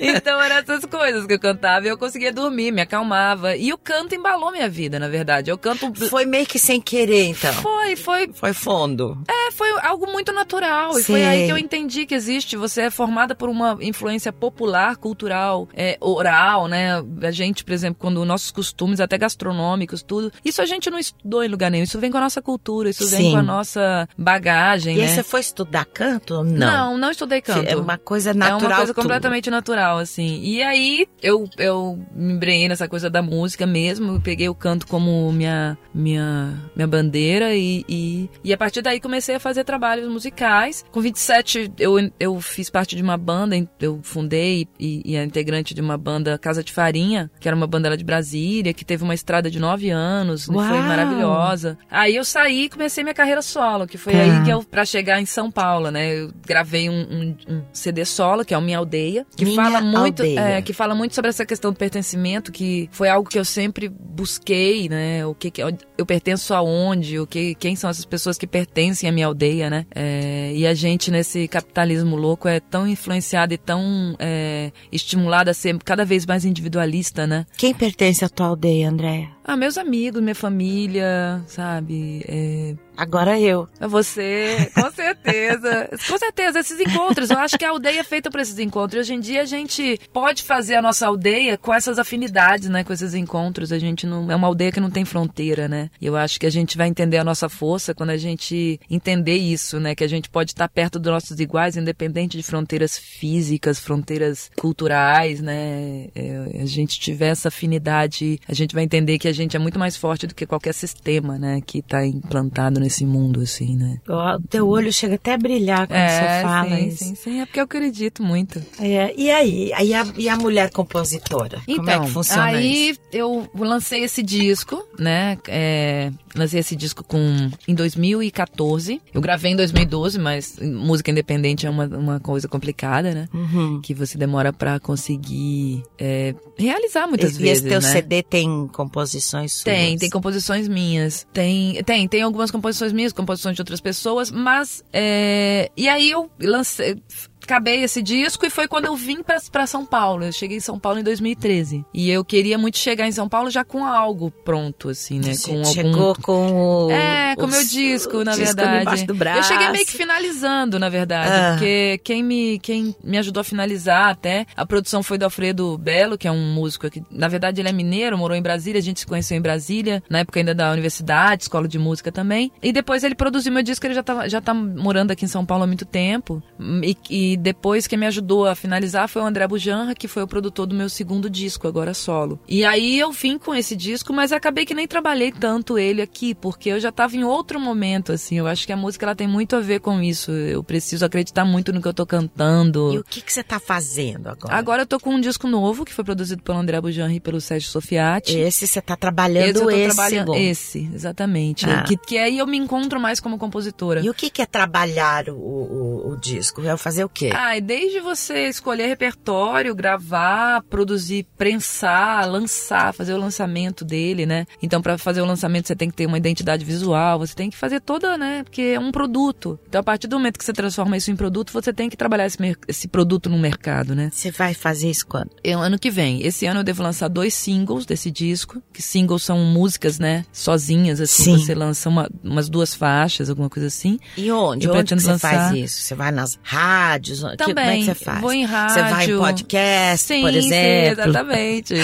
então 0.00 0.40
eram 0.40 0.56
essas 0.56 0.84
coisas 0.84 1.26
que 1.26 1.34
eu 1.34 1.38
cantava 1.38 1.86
e 1.86 1.88
eu 1.88 1.98
conseguia 1.98 2.32
dormir, 2.32 2.70
me 2.72 2.80
acalmava. 2.82 3.56
E 3.56 3.72
o 3.72 3.78
canto 3.78 4.14
embalou 4.14 4.50
minha 4.52 4.68
vida, 4.68 4.98
na 4.98 5.08
verdade. 5.08 5.50
Eu 5.50 5.58
canto. 5.58 5.92
Foi 6.08 6.24
meio 6.24 6.46
que 6.46 6.58
sem 6.58 6.80
querer, 6.80 7.26
então. 7.26 7.52
Foi, 7.54 7.96
foi, 7.96 8.30
Foi 8.32 8.52
fundo. 8.52 9.18
é, 9.28 9.50
foi 9.52 9.68
algo 9.82 10.10
muito 10.10 10.32
natural. 10.32 10.98
E 10.98 11.02
foi 11.02 11.24
aí 11.24 11.46
que 11.46 11.52
eu 11.52 11.58
entendi 11.58 12.06
que 12.06 12.14
existe. 12.14 12.56
Você 12.56 12.82
é 12.82 12.90
formada 12.90 13.34
por 13.34 13.48
uma 13.48 13.76
influência 13.80 14.32
popular, 14.32 14.96
cultural, 14.96 15.68
é, 15.74 15.96
oral, 16.00 16.68
né? 16.68 17.02
A 17.22 17.30
gente, 17.30 17.64
por 17.64 17.72
exemplo, 17.72 17.96
quando 18.00 18.24
nossos 18.24 18.50
costumes, 18.50 19.00
até 19.00 19.18
gastronômicos, 19.18 20.02
tudo. 20.02 20.32
Isso 20.44 20.62
a 20.62 20.66
gente 20.66 20.90
não 20.90 20.98
estudou 20.98 21.42
em 21.44 21.48
lugar 21.48 21.70
nenhum. 21.70 21.84
Isso 21.84 21.98
vem 21.98 22.10
com 22.10 22.18
a 22.18 22.22
nossa 22.22 22.40
cultura, 22.42 22.88
isso 22.90 23.06
vem 23.08 23.20
Sim. 23.20 23.30
com 23.32 23.38
a 23.38 23.42
nossa 23.42 24.08
bagagem, 24.16 24.96
E 24.96 24.98
né? 24.98 25.04
aí 25.04 25.08
você 25.14 25.22
foi 25.22 25.40
estudar 25.40 25.84
canto? 25.84 26.03
Ou 26.30 26.44
Não. 26.44 26.54
Não, 26.74 26.98
não 26.98 27.10
estudei 27.10 27.40
canto. 27.40 27.66
É 27.68 27.76
uma 27.76 27.98
coisa 27.98 28.32
natural. 28.34 28.60
É 28.60 28.64
uma 28.66 28.76
coisa 28.76 28.94
completamente 28.94 29.50
natural, 29.50 29.98
assim. 29.98 30.40
E 30.42 30.62
aí 30.62 31.06
eu, 31.22 31.48
eu 31.58 31.98
me 32.14 32.32
embrenhei 32.34 32.68
nessa 32.68 32.88
coisa 32.88 33.08
da 33.10 33.22
música 33.22 33.66
mesmo. 33.66 34.14
Eu 34.14 34.20
peguei 34.20 34.48
o 34.48 34.54
canto 34.54 34.86
como 34.86 35.30
minha, 35.32 35.76
minha, 35.94 36.54
minha 36.74 36.86
bandeira 36.86 37.54
e, 37.54 37.84
e, 37.88 38.30
e 38.42 38.52
a 38.52 38.56
partir 38.58 38.82
daí 38.82 39.00
comecei 39.00 39.34
a 39.34 39.40
fazer 39.40 39.64
trabalhos 39.64 40.08
musicais. 40.08 40.84
Com 40.90 41.00
27 41.00 41.72
eu, 41.78 41.94
eu 42.18 42.40
fiz 42.40 42.70
parte 42.70 42.96
de 42.96 43.02
uma 43.02 43.16
banda, 43.16 43.56
eu 43.80 44.00
fundei 44.02 44.66
e, 44.78 45.02
e 45.04 45.16
é 45.16 45.24
integrante 45.24 45.74
de 45.74 45.80
uma 45.80 45.96
banda 45.96 46.38
Casa 46.38 46.62
de 46.62 46.72
Farinha, 46.72 47.30
que 47.40 47.48
era 47.48 47.56
uma 47.56 47.66
banda 47.66 47.88
lá 47.88 47.96
de 47.96 48.04
Brasília, 48.04 48.72
que 48.74 48.84
teve 48.84 49.02
uma 49.04 49.14
estrada 49.14 49.50
de 49.50 49.58
nove 49.58 49.90
anos, 49.90 50.46
foi 50.46 50.56
Uau! 50.56 50.82
maravilhosa. 50.82 51.78
Aí 51.90 52.16
eu 52.16 52.24
saí 52.24 52.64
e 52.64 52.68
comecei 52.68 53.02
minha 53.04 53.14
carreira 53.14 53.42
solo, 53.42 53.86
que 53.86 53.98
foi 53.98 54.12
Tá. 54.12 54.18
aí 54.20 54.44
que 54.44 54.50
eu, 54.50 54.62
pra 54.62 54.84
chegar 54.84 55.20
em 55.20 55.26
São 55.26 55.50
Paulo, 55.50 55.90
né? 55.94 56.14
Eu 56.20 56.30
gravei 56.46 56.90
um, 56.90 56.92
um- 57.00 57.36
um 57.54 57.62
CD 57.72 58.04
solo, 58.04 58.44
que 58.44 58.52
é 58.52 58.58
o 58.58 58.60
Minha 58.60 58.78
Aldeia, 58.78 59.26
que 59.36 59.44
Minha 59.44 59.56
fala 59.56 59.80
muito, 59.80 60.22
é, 60.22 60.60
que 60.60 60.72
fala 60.72 60.94
muito 60.94 61.14
sobre 61.14 61.30
essa 61.30 61.46
questão 61.46 61.72
do 61.72 61.78
pertencimento, 61.78 62.52
que 62.52 62.88
foi 62.92 63.08
algo 63.08 63.28
que 63.28 63.38
eu 63.38 63.44
sempre 63.44 63.88
busquei, 63.88 64.88
né? 64.88 65.24
O 65.24 65.34
que, 65.34 65.50
que 65.50 65.62
eu 65.62 66.04
pertenço 66.06 66.52
aonde, 66.54 67.18
o 67.18 67.26
que, 67.26 67.54
quem 67.54 67.76
são 67.76 67.88
essas 67.88 68.04
pessoas 68.04 68.36
que 68.36 68.46
pertencem 68.46 69.08
à 69.08 69.12
minha 69.12 69.26
aldeia, 69.26 69.70
né? 69.70 69.86
É, 69.94 70.52
e 70.54 70.66
a 70.66 70.74
gente 70.74 71.10
nesse 71.10 71.46
capitalismo 71.48 72.16
louco 72.16 72.48
é 72.48 72.60
tão 72.60 72.86
influenciado 72.86 73.54
e 73.54 73.58
tão 73.58 74.16
é, 74.18 74.72
estimulado 74.90 75.50
a 75.50 75.54
ser 75.54 75.78
cada 75.84 76.04
vez 76.04 76.26
mais 76.26 76.44
individualista, 76.44 77.26
né? 77.26 77.46
Quem 77.56 77.72
pertence 77.72 78.24
à 78.24 78.28
tua 78.28 78.46
aldeia, 78.46 78.90
Andréia? 78.90 79.28
Ah, 79.44 79.56
meus 79.56 79.76
amigos, 79.76 80.22
minha 80.22 80.34
família, 80.34 81.42
sabe? 81.46 82.24
É, 82.26 82.74
Agora 82.96 83.38
eu. 83.38 83.68
é 83.80 83.88
você, 83.88 84.70
com 84.74 84.90
certeza. 84.90 85.90
com 86.08 86.18
certeza, 86.18 86.60
esses 86.60 86.80
encontros. 86.80 87.30
Eu 87.30 87.38
acho 87.38 87.58
que 87.58 87.64
a 87.64 87.70
aldeia 87.70 88.00
é 88.00 88.04
feita 88.04 88.30
para 88.30 88.42
esses 88.42 88.58
encontros. 88.58 89.00
Hoje 89.00 89.14
em 89.14 89.20
dia 89.20 89.42
a 89.42 89.44
gente 89.44 90.00
pode 90.12 90.42
fazer 90.42 90.76
a 90.76 90.82
nossa 90.82 91.06
aldeia 91.06 91.58
com 91.58 91.74
essas 91.74 91.98
afinidades, 91.98 92.68
né? 92.68 92.84
Com 92.84 92.92
esses 92.92 93.14
encontros. 93.14 93.72
A 93.72 93.78
gente 93.78 94.06
não. 94.06 94.30
É 94.30 94.36
uma 94.36 94.46
aldeia 94.46 94.70
que 94.70 94.80
não 94.80 94.90
tem 94.90 95.04
fronteira, 95.04 95.68
né? 95.68 95.90
E 96.00 96.06
eu 96.06 96.16
acho 96.16 96.38
que 96.38 96.46
a 96.46 96.50
gente 96.50 96.76
vai 96.76 96.88
entender 96.88 97.18
a 97.18 97.24
nossa 97.24 97.48
força 97.48 97.94
quando 97.94 98.10
a 98.10 98.16
gente 98.16 98.80
entender 98.88 99.36
isso, 99.36 99.80
né? 99.80 99.94
Que 99.94 100.04
a 100.04 100.08
gente 100.08 100.30
pode 100.30 100.52
estar 100.52 100.68
perto 100.68 100.98
dos 100.98 101.12
nossos 101.12 101.38
iguais, 101.40 101.76
independente 101.76 102.36
de 102.36 102.42
fronteiras 102.42 102.96
físicas, 102.96 103.78
fronteiras 103.78 104.50
culturais, 104.56 105.40
né? 105.40 106.08
É, 106.14 106.60
a 106.62 106.66
gente 106.66 107.00
tiver 107.00 107.28
essa 107.28 107.48
afinidade, 107.48 108.38
a 108.48 108.54
gente 108.54 108.74
vai 108.74 108.84
entender 108.84 109.18
que 109.18 109.28
a 109.28 109.32
gente 109.32 109.56
é 109.56 109.58
muito 109.58 109.78
mais 109.78 109.96
forte 109.96 110.26
do 110.26 110.34
que 110.34 110.46
qualquer 110.46 110.74
sistema, 110.74 111.38
né? 111.38 111.60
Que 111.64 111.82
tá 111.82 112.06
implantado 112.06 112.83
nesse 112.84 113.04
mundo, 113.04 113.40
assim, 113.40 113.76
né? 113.76 113.98
O 114.08 114.48
teu 114.48 114.68
olho 114.68 114.92
chega 114.92 115.14
até 115.14 115.34
a 115.34 115.38
brilhar 115.38 115.86
quando 115.86 115.98
você 115.98 116.42
fala 116.42 116.76
sim, 116.76 116.88
isso. 116.88 117.04
sim, 117.04 117.14
sim. 117.14 117.40
É 117.40 117.46
porque 117.46 117.60
eu 117.60 117.64
acredito 117.64 118.22
muito. 118.22 118.62
É, 118.78 119.12
e 119.16 119.30
aí? 119.30 119.72
aí 119.72 119.94
a, 119.94 120.06
e 120.16 120.28
a 120.28 120.36
mulher 120.36 120.70
compositora? 120.70 121.60
Como 121.66 121.90
é 121.90 121.98
que 121.98 122.10
funciona 122.10 122.50
Então, 122.50 122.60
aí 122.60 122.90
isso? 122.90 123.00
eu 123.12 123.48
lancei 123.58 124.04
esse 124.04 124.22
disco, 124.22 124.86
né? 124.98 125.38
É, 125.48 126.10
lancei 126.34 126.60
esse 126.60 126.76
disco 126.76 127.02
com 127.02 127.50
em 127.66 127.74
2014. 127.74 129.00
Eu 129.12 129.20
gravei 129.20 129.52
em 129.52 129.56
2012, 129.56 130.18
mas 130.18 130.58
música 130.60 131.10
independente 131.10 131.66
é 131.66 131.70
uma, 131.70 131.86
uma 131.86 132.20
coisa 132.20 132.46
complicada, 132.46 133.12
né? 133.14 133.28
Uhum. 133.32 133.80
Que 133.80 133.94
você 133.94 134.18
demora 134.18 134.52
pra 134.52 134.78
conseguir 134.78 135.82
é, 135.98 136.34
realizar 136.58 137.06
muitas 137.06 137.36
e 137.36 137.42
vezes, 137.42 137.58
esse 137.58 137.68
teu 137.68 137.80
né? 137.80 137.88
CD 137.88 138.22
tem 138.22 138.68
composições 138.68 139.52
suas? 139.52 139.62
Tem, 139.62 139.96
tem 139.96 140.10
composições 140.10 140.68
minhas. 140.68 141.26
Tem, 141.32 141.82
tem, 141.84 142.08
tem 142.08 142.22
algumas 142.22 142.50
composições 142.50 142.73
minhas, 142.92 143.12
composições 143.12 143.54
de 143.54 143.60
outras 143.62 143.80
pessoas, 143.80 144.30
mas. 144.30 144.82
é, 144.92 145.70
E 145.76 145.88
aí 145.88 146.10
eu 146.10 146.30
lancei. 146.40 147.02
Acabei 147.44 147.82
esse 147.82 148.02
disco 148.02 148.46
e 148.46 148.50
foi 148.50 148.66
quando 148.66 148.86
eu 148.86 148.96
vim 148.96 149.22
pra, 149.22 149.36
pra 149.52 149.66
São 149.66 149.84
Paulo. 149.84 150.24
Eu 150.24 150.32
cheguei 150.32 150.56
em 150.56 150.60
São 150.60 150.78
Paulo 150.78 150.98
em 150.98 151.02
2013. 151.02 151.84
E 151.92 152.10
eu 152.10 152.24
queria 152.24 152.56
muito 152.56 152.78
chegar 152.78 153.06
em 153.06 153.12
São 153.12 153.28
Paulo 153.28 153.50
já 153.50 153.62
com 153.62 153.84
algo 153.84 154.30
pronto, 154.30 154.88
assim, 154.88 155.18
né? 155.18 155.34
Com 155.44 155.58
algum. 155.58 155.64
chegou 155.64 156.14
com 156.22 156.86
o... 156.86 156.90
É, 156.90 157.36
com 157.36 157.44
o 157.44 157.48
meu 157.48 157.64
disco, 157.64 158.24
na 158.24 158.32
disco 158.32 158.56
verdade. 158.56 159.04
do 159.04 159.14
braço. 159.14 159.40
Eu 159.40 159.42
cheguei 159.42 159.70
meio 159.70 159.84
que 159.84 159.92
finalizando, 159.92 160.78
na 160.78 160.88
verdade. 160.88 161.30
Ah. 161.30 161.50
Porque 161.52 162.00
quem 162.02 162.22
me, 162.22 162.58
quem 162.60 162.96
me 163.04 163.18
ajudou 163.18 163.42
a 163.42 163.44
finalizar 163.44 164.08
até, 164.08 164.46
a 164.56 164.64
produção 164.64 165.02
foi 165.02 165.18
do 165.18 165.24
Alfredo 165.24 165.76
Belo, 165.76 166.16
que 166.16 166.26
é 166.26 166.32
um 166.32 166.54
músico 166.54 166.86
aqui. 166.86 167.02
Na 167.10 167.28
verdade, 167.28 167.60
ele 167.60 167.68
é 167.68 167.72
mineiro, 167.72 168.16
morou 168.16 168.36
em 168.36 168.42
Brasília, 168.42 168.78
a 168.78 168.82
gente 168.82 169.00
se 169.00 169.06
conheceu 169.06 169.36
em 169.36 169.40
Brasília, 169.40 170.02
na 170.08 170.20
época 170.20 170.40
ainda 170.40 170.54
da 170.54 170.72
universidade, 170.72 171.42
escola 171.42 171.68
de 171.68 171.78
música 171.78 172.10
também. 172.10 172.50
E 172.62 172.72
depois 172.72 173.04
ele 173.04 173.14
produziu 173.14 173.52
meu 173.52 173.62
disco, 173.62 173.86
ele 173.86 173.94
já 173.94 174.02
tá, 174.02 174.28
já 174.28 174.40
tá 174.40 174.54
morando 174.54 175.10
aqui 175.10 175.24
em 175.24 175.28
São 175.28 175.44
Paulo 175.44 175.64
há 175.64 175.66
muito 175.66 175.84
tempo. 175.84 176.42
E, 176.82 176.96
e 177.10 177.33
E 177.34 177.36
depois 177.36 177.88
quem 177.88 177.98
me 177.98 178.06
ajudou 178.06 178.46
a 178.46 178.54
finalizar 178.54 179.08
foi 179.08 179.20
o 179.20 179.24
André 179.24 179.44
Bujanra, 179.48 179.92
que 179.92 180.06
foi 180.06 180.22
o 180.22 180.28
produtor 180.28 180.66
do 180.66 180.74
meu 180.74 180.88
segundo 180.88 181.28
disco, 181.28 181.66
agora 181.66 181.92
solo. 181.92 182.38
E 182.46 182.64
aí 182.64 182.96
eu 182.96 183.10
vim 183.10 183.36
com 183.38 183.52
esse 183.52 183.74
disco, 183.74 184.12
mas 184.12 184.30
acabei 184.30 184.64
que 184.64 184.72
nem 184.72 184.86
trabalhei 184.86 185.32
tanto 185.32 185.76
ele 185.76 186.00
aqui, 186.00 186.32
porque 186.32 186.68
eu 186.68 186.78
já 186.78 186.90
estava 186.90 187.16
em 187.16 187.24
outro 187.24 187.58
momento, 187.58 188.12
assim. 188.12 188.38
Eu 188.38 188.46
acho 188.46 188.64
que 188.64 188.72
a 188.72 188.76
música 188.76 189.04
ela 189.04 189.16
tem 189.16 189.26
muito 189.26 189.56
a 189.56 189.60
ver 189.60 189.80
com 189.80 190.00
isso. 190.00 190.30
Eu 190.30 190.62
preciso 190.62 191.04
acreditar 191.04 191.44
muito 191.44 191.72
no 191.72 191.82
que 191.82 191.88
eu 191.88 191.92
tô 191.92 192.06
cantando. 192.06 192.92
E 192.94 192.98
o 192.98 193.04
que, 193.04 193.20
que 193.20 193.32
você 193.32 193.42
tá 193.42 193.58
fazendo 193.58 194.28
agora? 194.28 194.54
Agora 194.54 194.82
eu 194.82 194.86
tô 194.86 195.00
com 195.00 195.10
um 195.10 195.20
disco 195.20 195.48
novo, 195.48 195.84
que 195.84 195.92
foi 195.92 196.04
produzido 196.04 196.40
pelo 196.40 196.58
André 196.58 196.80
Bujanra 196.80 197.14
e 197.14 197.18
pelo 197.18 197.40
Sérgio 197.40 197.68
Sofiati. 197.68 198.38
Esse 198.38 198.68
você 198.68 198.80
tá 198.80 198.96
trabalhando 198.96 199.68
esse, 199.68 199.80
esse 199.80 199.96
trabalhando 199.96 200.34
esse, 200.36 200.90
exatamente. 200.94 201.68
Ah. 201.68 201.82
Que, 201.82 201.96
que 201.96 202.16
aí 202.16 202.38
eu 202.38 202.46
me 202.46 202.58
encontro 202.58 203.00
mais 203.00 203.18
como 203.18 203.36
compositora. 203.38 204.02
E 204.02 204.08
o 204.08 204.14
que, 204.14 204.30
que 204.30 204.40
é 204.40 204.46
trabalhar 204.46 205.28
o, 205.28 205.34
o, 205.34 206.12
o 206.12 206.16
disco? 206.16 206.62
É 206.62 206.76
fazer 206.76 207.04
o 207.04 207.08
quê? 207.08 207.23
Ah, 207.32 207.56
e 207.56 207.60
desde 207.60 208.00
você 208.00 208.48
escolher 208.48 208.86
repertório, 208.86 209.74
gravar, 209.74 210.62
produzir, 210.68 211.26
prensar, 211.38 212.28
lançar, 212.30 212.92
fazer 212.92 213.14
o 213.14 213.18
lançamento 213.18 213.84
dele, 213.84 214.26
né? 214.26 214.46
Então, 214.62 214.82
para 214.82 214.98
fazer 214.98 215.20
o 215.22 215.24
lançamento, 215.24 215.66
você 215.68 215.76
tem 215.76 215.88
que 215.88 215.96
ter 215.96 216.06
uma 216.06 216.18
identidade 216.18 216.64
visual, 216.64 217.18
você 217.18 217.34
tem 217.34 217.48
que 217.50 217.56
fazer 217.56 217.80
toda, 217.80 218.18
né? 218.18 218.42
Porque 218.44 218.60
é 218.74 218.80
um 218.80 218.90
produto. 218.92 219.58
Então, 219.68 219.80
a 219.80 219.84
partir 219.84 220.06
do 220.06 220.16
momento 220.16 220.38
que 220.38 220.44
você 220.44 220.52
transforma 220.52 220.96
isso 220.96 221.10
em 221.10 221.16
produto, 221.16 221.52
você 221.52 221.72
tem 221.72 221.88
que 221.88 221.96
trabalhar 221.96 222.26
esse, 222.26 222.38
esse 222.68 222.88
produto 222.88 223.30
no 223.30 223.38
mercado, 223.38 223.94
né? 223.94 224.10
Você 224.12 224.30
vai 224.30 224.52
fazer 224.54 224.90
isso 224.90 225.06
quando? 225.06 225.30
Eu, 225.42 225.60
ano 225.60 225.78
que 225.78 225.90
vem. 225.90 226.22
Esse 226.26 226.46
ano 226.46 226.60
eu 226.60 226.64
devo 226.64 226.82
lançar 226.82 227.08
dois 227.08 227.34
singles 227.34 227.86
desse 227.86 228.10
disco. 228.10 228.62
Que 228.72 228.82
singles 228.82 229.22
são 229.22 229.38
músicas, 229.44 229.98
né? 229.98 230.24
Sozinhas, 230.32 231.00
assim. 231.00 231.24
Sim. 231.24 231.38
Você 231.38 231.54
lança 231.54 231.88
uma- 231.88 232.08
umas 232.22 232.48
duas 232.48 232.74
faixas, 232.74 233.30
alguma 233.30 233.48
coisa 233.48 233.68
assim. 233.68 233.98
E 234.16 234.30
onde? 234.30 234.66
Eu 234.66 234.74
onde 234.74 234.94
você 234.94 235.06
lançar- 235.10 235.30
faz 235.48 235.56
isso? 235.56 235.80
Você 235.82 235.94
vai 235.94 236.10
nas 236.10 236.38
rádios? 236.42 237.13
Que- 237.20 237.36
Também. 237.36 237.54
como 237.54 237.60
é 237.70 237.76
que 237.78 237.84
você 237.84 237.94
faz? 237.94 238.20
Vou 238.20 238.32
em 238.32 238.44
rádio. 238.44 238.74
Você 238.74 238.82
vai 238.82 239.04
em 239.10 239.18
podcast, 239.18 240.06
sim, 240.06 240.20
por 240.22 240.32
Sim, 240.32 240.38
exemplo? 240.38 241.02
exatamente. 241.02 241.74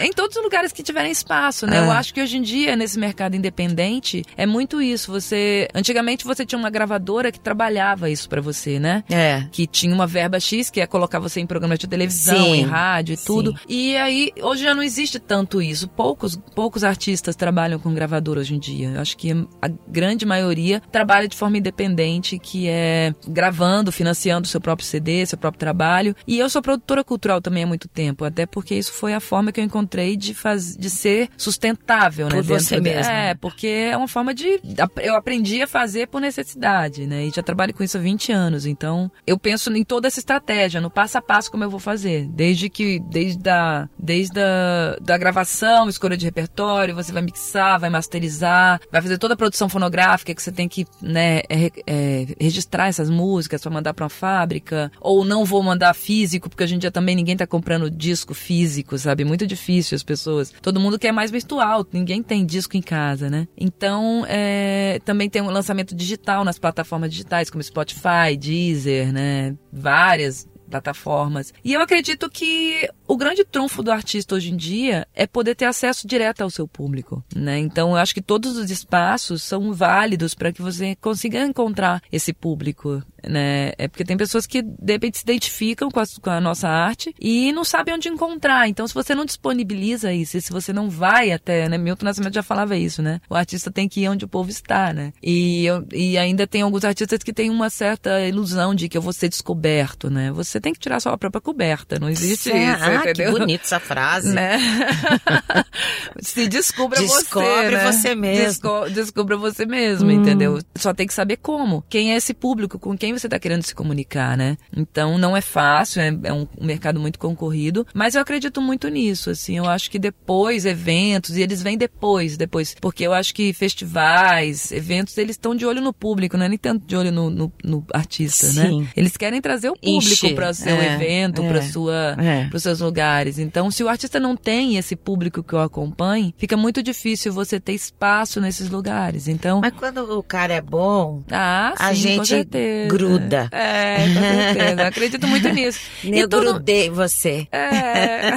em 0.00 0.12
todos 0.12 0.36
os 0.36 0.42
lugares 0.42 0.72
que 0.72 0.82
tiverem 0.82 1.10
espaço, 1.12 1.66
né? 1.66 1.78
Ah. 1.80 1.84
Eu 1.84 1.90
acho 1.92 2.12
que 2.14 2.22
hoje 2.22 2.36
em 2.36 2.42
dia, 2.42 2.76
nesse 2.76 2.98
mercado 2.98 3.34
independente, 3.36 4.24
é 4.36 4.46
muito 4.46 4.80
isso. 4.82 5.10
Você. 5.12 5.68
Antigamente 5.74 6.24
você 6.24 6.44
tinha 6.44 6.58
uma 6.58 6.70
gravadora 6.70 7.30
que 7.32 7.38
trabalhava 7.40 8.10
isso 8.10 8.28
pra 8.28 8.40
você, 8.40 8.78
né? 8.78 9.04
É. 9.10 9.46
que 9.52 9.66
tinha 9.66 9.94
uma 9.94 10.06
verba 10.06 10.38
X, 10.40 10.70
que 10.70 10.80
é 10.80 10.86
colocar 10.86 11.18
você 11.18 11.40
em 11.40 11.46
programas 11.46 11.78
de 11.78 11.86
televisão, 11.86 12.36
Sim, 12.46 12.54
em 12.60 12.62
rádio 12.62 13.14
e 13.14 13.16
tudo. 13.16 13.52
sim. 13.52 13.56
E 13.68 13.96
aí, 13.96 14.30
hoje 14.42 14.62
já 14.64 14.74
não 14.74 14.82
existe 14.82 15.18
tanto 15.18 15.60
isso. 15.62 15.88
Poucos, 15.88 16.38
poucos 16.54 16.84
artistas 16.84 17.36
trabalham 17.36 17.78
com 17.78 17.92
gravadora 17.94 18.40
hoje 18.40 18.54
em 18.54 18.58
dia. 18.58 18.88
Eu 18.94 19.00
acho 19.00 19.16
que 19.16 19.32
a 19.62 19.68
grande 19.88 20.24
maioria 20.26 20.82
trabalha 20.90 21.28
de 21.28 21.36
forma 21.36 21.58
independente, 21.58 22.38
que 22.38 22.68
é 22.68 23.12
gravando, 23.28 23.90
financiando 23.92 24.46
seu 24.48 24.60
próprio 24.66 24.86
CD, 24.86 25.24
seu 25.24 25.38
próprio 25.38 25.60
trabalho. 25.60 26.16
E 26.26 26.40
eu 26.40 26.50
sou 26.50 26.60
produtora 26.60 27.04
cultural 27.04 27.40
também 27.40 27.62
há 27.62 27.66
muito 27.68 27.86
tempo, 27.86 28.24
até 28.24 28.46
porque 28.46 28.74
isso 28.74 28.92
foi 28.92 29.14
a 29.14 29.20
forma 29.20 29.52
que 29.52 29.60
eu 29.60 29.64
encontrei 29.64 30.16
de, 30.16 30.34
faz, 30.34 30.76
de 30.76 30.90
ser 30.90 31.28
sustentável, 31.36 32.26
né? 32.26 32.34
Por 32.34 32.42
você 32.42 32.80
mesma. 32.80 33.12
É, 33.12 33.34
porque 33.34 33.68
é 33.68 33.96
uma 33.96 34.08
forma 34.08 34.34
de. 34.34 34.60
Eu 35.00 35.14
aprendi 35.14 35.62
a 35.62 35.68
fazer 35.68 36.08
por 36.08 36.20
necessidade, 36.20 37.06
né? 37.06 37.26
E 37.26 37.30
já 37.30 37.44
trabalho 37.44 37.72
com 37.72 37.84
isso 37.84 37.96
há 37.96 38.00
20 38.00 38.32
anos. 38.32 38.66
Então, 38.66 39.08
eu 39.24 39.38
penso 39.38 39.72
em 39.72 39.84
toda 39.84 40.08
essa 40.08 40.18
estratégia, 40.18 40.80
no 40.80 40.90
passo 40.90 41.16
a 41.18 41.22
passo 41.22 41.48
como 41.50 41.62
eu 41.62 41.70
vou 41.70 41.80
fazer. 41.80 42.26
Desde 42.26 42.68
que. 42.68 42.98
Desde 42.98 43.48
a, 43.48 43.88
desde 43.96 44.40
a 44.40 44.96
da 45.00 45.16
gravação, 45.16 45.88
escolha 45.88 46.16
de 46.16 46.24
repertório, 46.24 46.94
você 46.94 47.12
vai 47.12 47.22
mixar, 47.22 47.78
vai 47.78 47.90
masterizar, 47.90 48.80
vai 48.90 49.00
fazer 49.00 49.18
toda 49.18 49.34
a 49.34 49.36
produção 49.36 49.68
fonográfica 49.68 50.34
que 50.34 50.42
você 50.42 50.50
tem 50.50 50.68
que, 50.68 50.86
né, 51.00 51.42
é, 51.48 51.70
é, 51.86 52.26
registrar 52.40 52.88
essas 52.88 53.08
músicas 53.08 53.62
para 53.62 53.70
mandar 53.70 53.94
para 53.94 54.04
uma 54.04 54.10
fábrica. 54.10 54.55
Ou 55.00 55.24
não 55.24 55.44
vou 55.44 55.62
mandar 55.62 55.94
físico, 55.94 56.48
porque 56.48 56.64
hoje 56.64 56.74
em 56.74 56.78
dia 56.78 56.90
também 56.90 57.16
ninguém 57.16 57.36
tá 57.36 57.46
comprando 57.46 57.90
disco 57.90 58.34
físico, 58.34 58.98
sabe? 58.98 59.24
Muito 59.24 59.46
difícil 59.46 59.96
as 59.96 60.02
pessoas. 60.02 60.52
Todo 60.62 60.80
mundo 60.80 60.98
quer 60.98 61.12
mais 61.12 61.30
virtual, 61.30 61.86
ninguém 61.92 62.22
tem 62.22 62.44
disco 62.44 62.76
em 62.76 62.82
casa, 62.82 63.28
né? 63.30 63.48
Então, 63.56 64.24
é, 64.28 65.00
também 65.04 65.28
tem 65.28 65.42
um 65.42 65.50
lançamento 65.50 65.94
digital 65.94 66.44
nas 66.44 66.58
plataformas 66.58 67.10
digitais, 67.10 67.50
como 67.50 67.62
Spotify, 67.62 68.36
Deezer, 68.38 69.12
né? 69.12 69.54
Várias 69.72 70.48
plataformas. 70.66 71.54
E 71.64 71.72
eu 71.72 71.80
acredito 71.80 72.28
que 72.28 72.88
o 73.06 73.16
grande 73.16 73.44
trunfo 73.44 73.82
do 73.82 73.90
artista 73.90 74.34
hoje 74.34 74.52
em 74.52 74.56
dia 74.56 75.06
é 75.14 75.26
poder 75.26 75.54
ter 75.54 75.64
acesso 75.64 76.06
direto 76.06 76.42
ao 76.42 76.50
seu 76.50 76.66
público, 76.66 77.24
né? 77.34 77.58
Então 77.58 77.90
eu 77.90 77.96
acho 77.96 78.14
que 78.14 78.20
todos 78.20 78.56
os 78.56 78.70
espaços 78.70 79.42
são 79.42 79.72
válidos 79.72 80.34
para 80.34 80.52
que 80.52 80.60
você 80.60 80.96
consiga 80.96 81.44
encontrar 81.44 82.02
esse 82.10 82.32
público, 82.32 83.02
né? 83.28 83.72
É 83.78 83.88
porque 83.88 84.04
tem 84.04 84.16
pessoas 84.16 84.46
que 84.46 84.62
de 84.62 84.92
repente 84.92 85.18
se 85.18 85.24
identificam 85.24 85.90
com 85.90 86.00
a, 86.00 86.04
com 86.20 86.30
a 86.30 86.40
nossa 86.40 86.68
arte 86.68 87.14
e 87.20 87.52
não 87.52 87.64
sabem 87.64 87.94
onde 87.94 88.08
encontrar. 88.08 88.68
Então 88.68 88.86
se 88.86 88.94
você 88.94 89.14
não 89.14 89.24
disponibiliza 89.24 90.12
isso, 90.12 90.40
se 90.40 90.52
você 90.52 90.72
não 90.72 90.88
vai 90.88 91.32
até, 91.32 91.68
né? 91.68 91.78
Milton 91.78 92.04
Nascimento 92.06 92.34
já 92.34 92.42
falava 92.42 92.76
isso, 92.76 93.02
né? 93.02 93.20
O 93.28 93.34
artista 93.34 93.70
tem 93.70 93.88
que 93.88 94.02
ir 94.02 94.08
onde 94.08 94.24
o 94.24 94.28
povo 94.28 94.50
está, 94.50 94.92
né? 94.92 95.12
E, 95.22 95.64
eu, 95.66 95.86
e 95.92 96.16
ainda 96.18 96.46
tem 96.46 96.62
alguns 96.62 96.84
artistas 96.84 97.22
que 97.22 97.32
têm 97.32 97.50
uma 97.50 97.70
certa 97.70 98.20
ilusão 98.26 98.74
de 98.74 98.88
que 98.88 98.96
eu 98.96 99.02
vou 99.02 99.12
ser 99.12 99.28
descoberto, 99.28 100.10
né? 100.10 100.30
Você 100.32 100.60
tem 100.60 100.72
que 100.72 100.78
tirar 100.78 101.00
sua 101.00 101.16
própria 101.18 101.40
coberta, 101.40 101.98
não 101.98 102.08
existe 102.08 102.50
isso, 102.50 102.84
ah, 102.84 103.02
que 103.02 103.10
entendeu? 103.10 103.32
bonita 103.32 103.64
essa 103.64 103.80
frase. 103.80 104.32
Né? 104.34 104.58
Se 106.20 106.48
descubra 106.48 107.00
Descobre 107.00 107.46
você, 107.46 107.70
né? 107.76 107.92
você 107.92 108.14
mesmo. 108.14 108.46
Desco- 108.46 108.90
descubra 108.90 109.36
você 109.36 109.66
mesmo, 109.66 110.10
entendeu? 110.10 110.58
Só 110.76 110.92
tem 110.94 111.06
que 111.06 111.14
saber 111.14 111.36
como. 111.36 111.84
Quem 111.88 112.12
é 112.12 112.16
esse 112.16 112.34
público, 112.34 112.78
com 112.78 112.96
quem 112.96 113.12
você 113.18 113.26
está 113.26 113.38
querendo 113.38 113.62
se 113.62 113.74
comunicar, 113.74 114.36
né? 114.36 114.56
Então 114.76 115.18
não 115.18 115.36
é 115.36 115.40
fácil, 115.40 116.00
é, 116.00 116.16
é 116.24 116.32
um, 116.32 116.46
um 116.58 116.64
mercado 116.66 117.00
muito 117.00 117.18
concorrido, 117.18 117.86
mas 117.94 118.14
eu 118.14 118.20
acredito 118.22 118.60
muito 118.60 118.88
nisso, 118.88 119.30
assim. 119.30 119.56
Eu 119.56 119.66
acho 119.66 119.90
que 119.90 119.98
depois, 119.98 120.64
eventos, 120.66 121.36
e 121.36 121.42
eles 121.42 121.62
vêm 121.62 121.76
depois, 121.78 122.36
depois. 122.36 122.74
Porque 122.80 123.04
eu 123.04 123.12
acho 123.12 123.34
que 123.34 123.52
festivais, 123.52 124.72
eventos, 124.72 125.16
eles 125.18 125.32
estão 125.32 125.54
de 125.54 125.64
olho 125.66 125.80
no 125.80 125.92
público, 125.92 126.36
não 126.36 126.44
é 126.44 126.48
nem 126.48 126.58
tanto 126.58 126.86
de 126.86 126.96
olho 126.96 127.10
no, 127.12 127.30
no- 127.30 127.52
no 127.64 127.84
artista, 127.92 128.46
Sim. 128.46 128.82
né? 128.82 128.88
Eles 128.96 129.16
querem 129.16 129.40
trazer 129.40 129.70
o 129.70 129.76
público 129.76 130.34
para 130.34 130.52
seu 130.52 130.74
é, 130.76 130.94
evento, 130.94 131.42
é, 131.42 131.48
para 131.48 131.62
sua 131.62 132.16
é. 132.18 132.46
para 132.48 132.56
os 132.56 132.62
seus 132.62 132.80
lugares. 132.80 133.38
Então, 133.38 133.70
se 133.70 133.82
o 133.82 133.88
artista 133.88 134.18
não 134.20 134.36
tem 134.36 134.76
esse 134.76 134.94
público 134.96 135.42
que 135.42 135.54
o 135.54 135.58
acompanhe, 135.58 136.34
fica 136.36 136.56
muito 136.56 136.82
difícil 136.82 137.32
você 137.32 137.58
ter 137.60 137.72
espaço 137.72 138.40
nesses 138.40 138.68
lugares. 138.68 139.28
Então, 139.28 139.60
Mas 139.60 139.72
quando 139.74 140.18
o 140.18 140.22
cara 140.22 140.54
é 140.54 140.60
bom, 140.60 141.22
ah, 141.30 141.74
a 141.78 141.94
sim, 141.94 142.00
gente 142.02 142.28
certeza. 142.28 142.88
Gruda. 143.08 143.48
É, 143.52 143.96
com 144.06 144.20
certeza. 144.20 144.82
Eu 144.82 144.86
acredito 144.88 145.26
muito 145.28 145.48
nisso. 145.52 145.80
eu 146.04 146.28
tudo- 146.28 146.52
grudei 146.52 146.90
você. 146.90 147.46
É. 147.52 148.16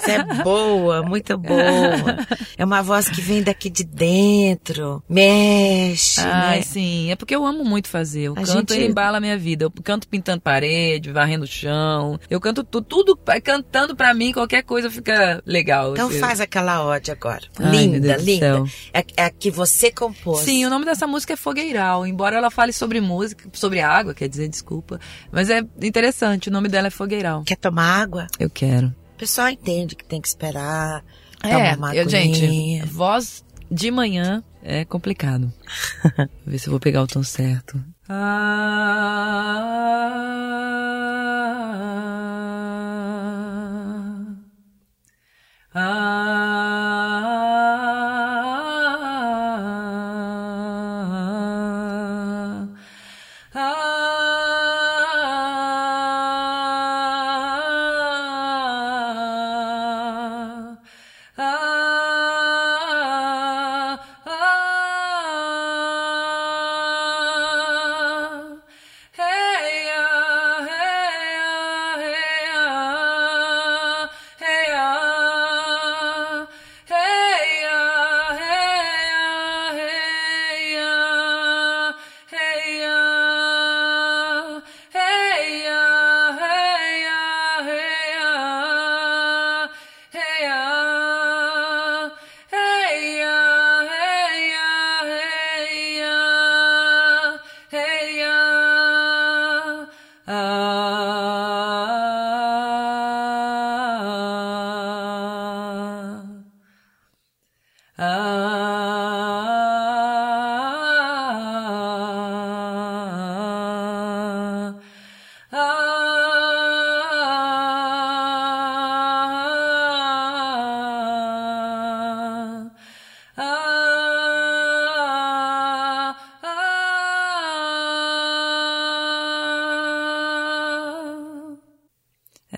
Você 0.00 0.12
é 0.12 0.22
boa, 0.42 1.02
muito 1.02 1.36
boa. 1.36 1.56
É 2.56 2.64
uma 2.64 2.82
voz 2.82 3.08
que 3.08 3.20
vem 3.20 3.42
daqui 3.42 3.68
de 3.68 3.82
dentro, 3.84 5.02
mexe, 5.08 6.20
Ai, 6.20 6.58
né? 6.58 6.62
sim. 6.62 7.10
É 7.10 7.16
porque 7.16 7.34
eu 7.34 7.44
amo 7.44 7.64
muito 7.64 7.88
fazer. 7.88 8.22
Eu 8.22 8.32
A 8.32 8.36
canto 8.36 8.72
gente- 8.74 8.82
e 8.84 8.86
embala 8.86 9.18
a 9.18 9.20
minha 9.20 9.36
vida. 9.36 9.64
Eu 9.64 9.70
canto 9.82 10.06
pintando 10.08 10.40
parede, 10.40 11.10
varrendo 11.12 11.44
o 11.44 11.48
chão. 11.48 12.18
Eu 12.30 12.40
canto 12.40 12.62
tu- 12.64 12.82
tudo, 12.82 13.18
vai 13.24 13.40
cantando 13.40 13.94
pra 13.96 14.14
mim, 14.14 14.32
qualquer 14.32 14.62
coisa 14.62 14.90
fica 14.90 15.42
legal. 15.46 15.92
Então 15.92 16.08
assim. 16.08 16.18
faz 16.18 16.40
aquela 16.40 16.84
ode 16.84 17.10
agora. 17.10 17.42
Ai, 17.58 17.70
linda, 17.70 18.16
linda. 18.16 18.62
É, 18.92 19.04
é 19.16 19.24
a 19.24 19.30
que 19.30 19.50
você 19.50 19.90
compôs. 19.90 20.40
Sim, 20.40 20.64
o 20.66 20.70
nome 20.70 20.84
dessa 20.84 21.06
música 21.06 21.32
é 21.32 21.36
Fogueiral, 21.36 22.06
embora 22.06 22.36
ela 22.36 22.50
fale 22.50 22.72
sobre 22.72 23.00
música, 23.00 23.48
sobre 23.52 23.80
água, 23.88 24.14
quer 24.14 24.28
dizer, 24.28 24.48
desculpa. 24.48 24.98
Mas 25.30 25.50
é 25.50 25.60
interessante, 25.82 26.48
o 26.48 26.52
nome 26.52 26.68
dela 26.68 26.88
é 26.88 26.90
Fogueiral. 26.90 27.42
Quer 27.44 27.56
tomar 27.56 28.02
água? 28.02 28.26
Eu 28.38 28.50
quero. 28.50 28.88
O 29.14 29.18
pessoal 29.18 29.48
entende 29.48 29.96
que 29.96 30.04
tem 30.04 30.20
que 30.20 30.28
esperar. 30.28 31.02
tomar 31.40 31.58
É, 31.58 31.74
uma 31.74 31.94
eu, 31.94 32.08
gente, 32.08 32.80
voz 32.86 33.44
de 33.70 33.90
manhã 33.90 34.42
é 34.62 34.84
complicado. 34.84 35.52
Vou 36.16 36.28
ver 36.46 36.58
se 36.58 36.68
eu 36.68 36.72
vou 36.72 36.80
pegar 36.80 37.02
o 37.02 37.06
tom 37.06 37.22
certo. 37.22 37.82
Ah, 38.08 38.26
ah, 45.74 47.15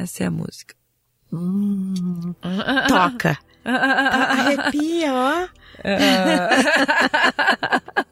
Essa 0.09 0.25
é 0.25 0.27
a 0.27 0.31
música. 0.31 0.75
Hum, 1.31 2.35
toca. 2.89 3.39
Arrepia, 3.63 5.13
ó. 5.13 5.49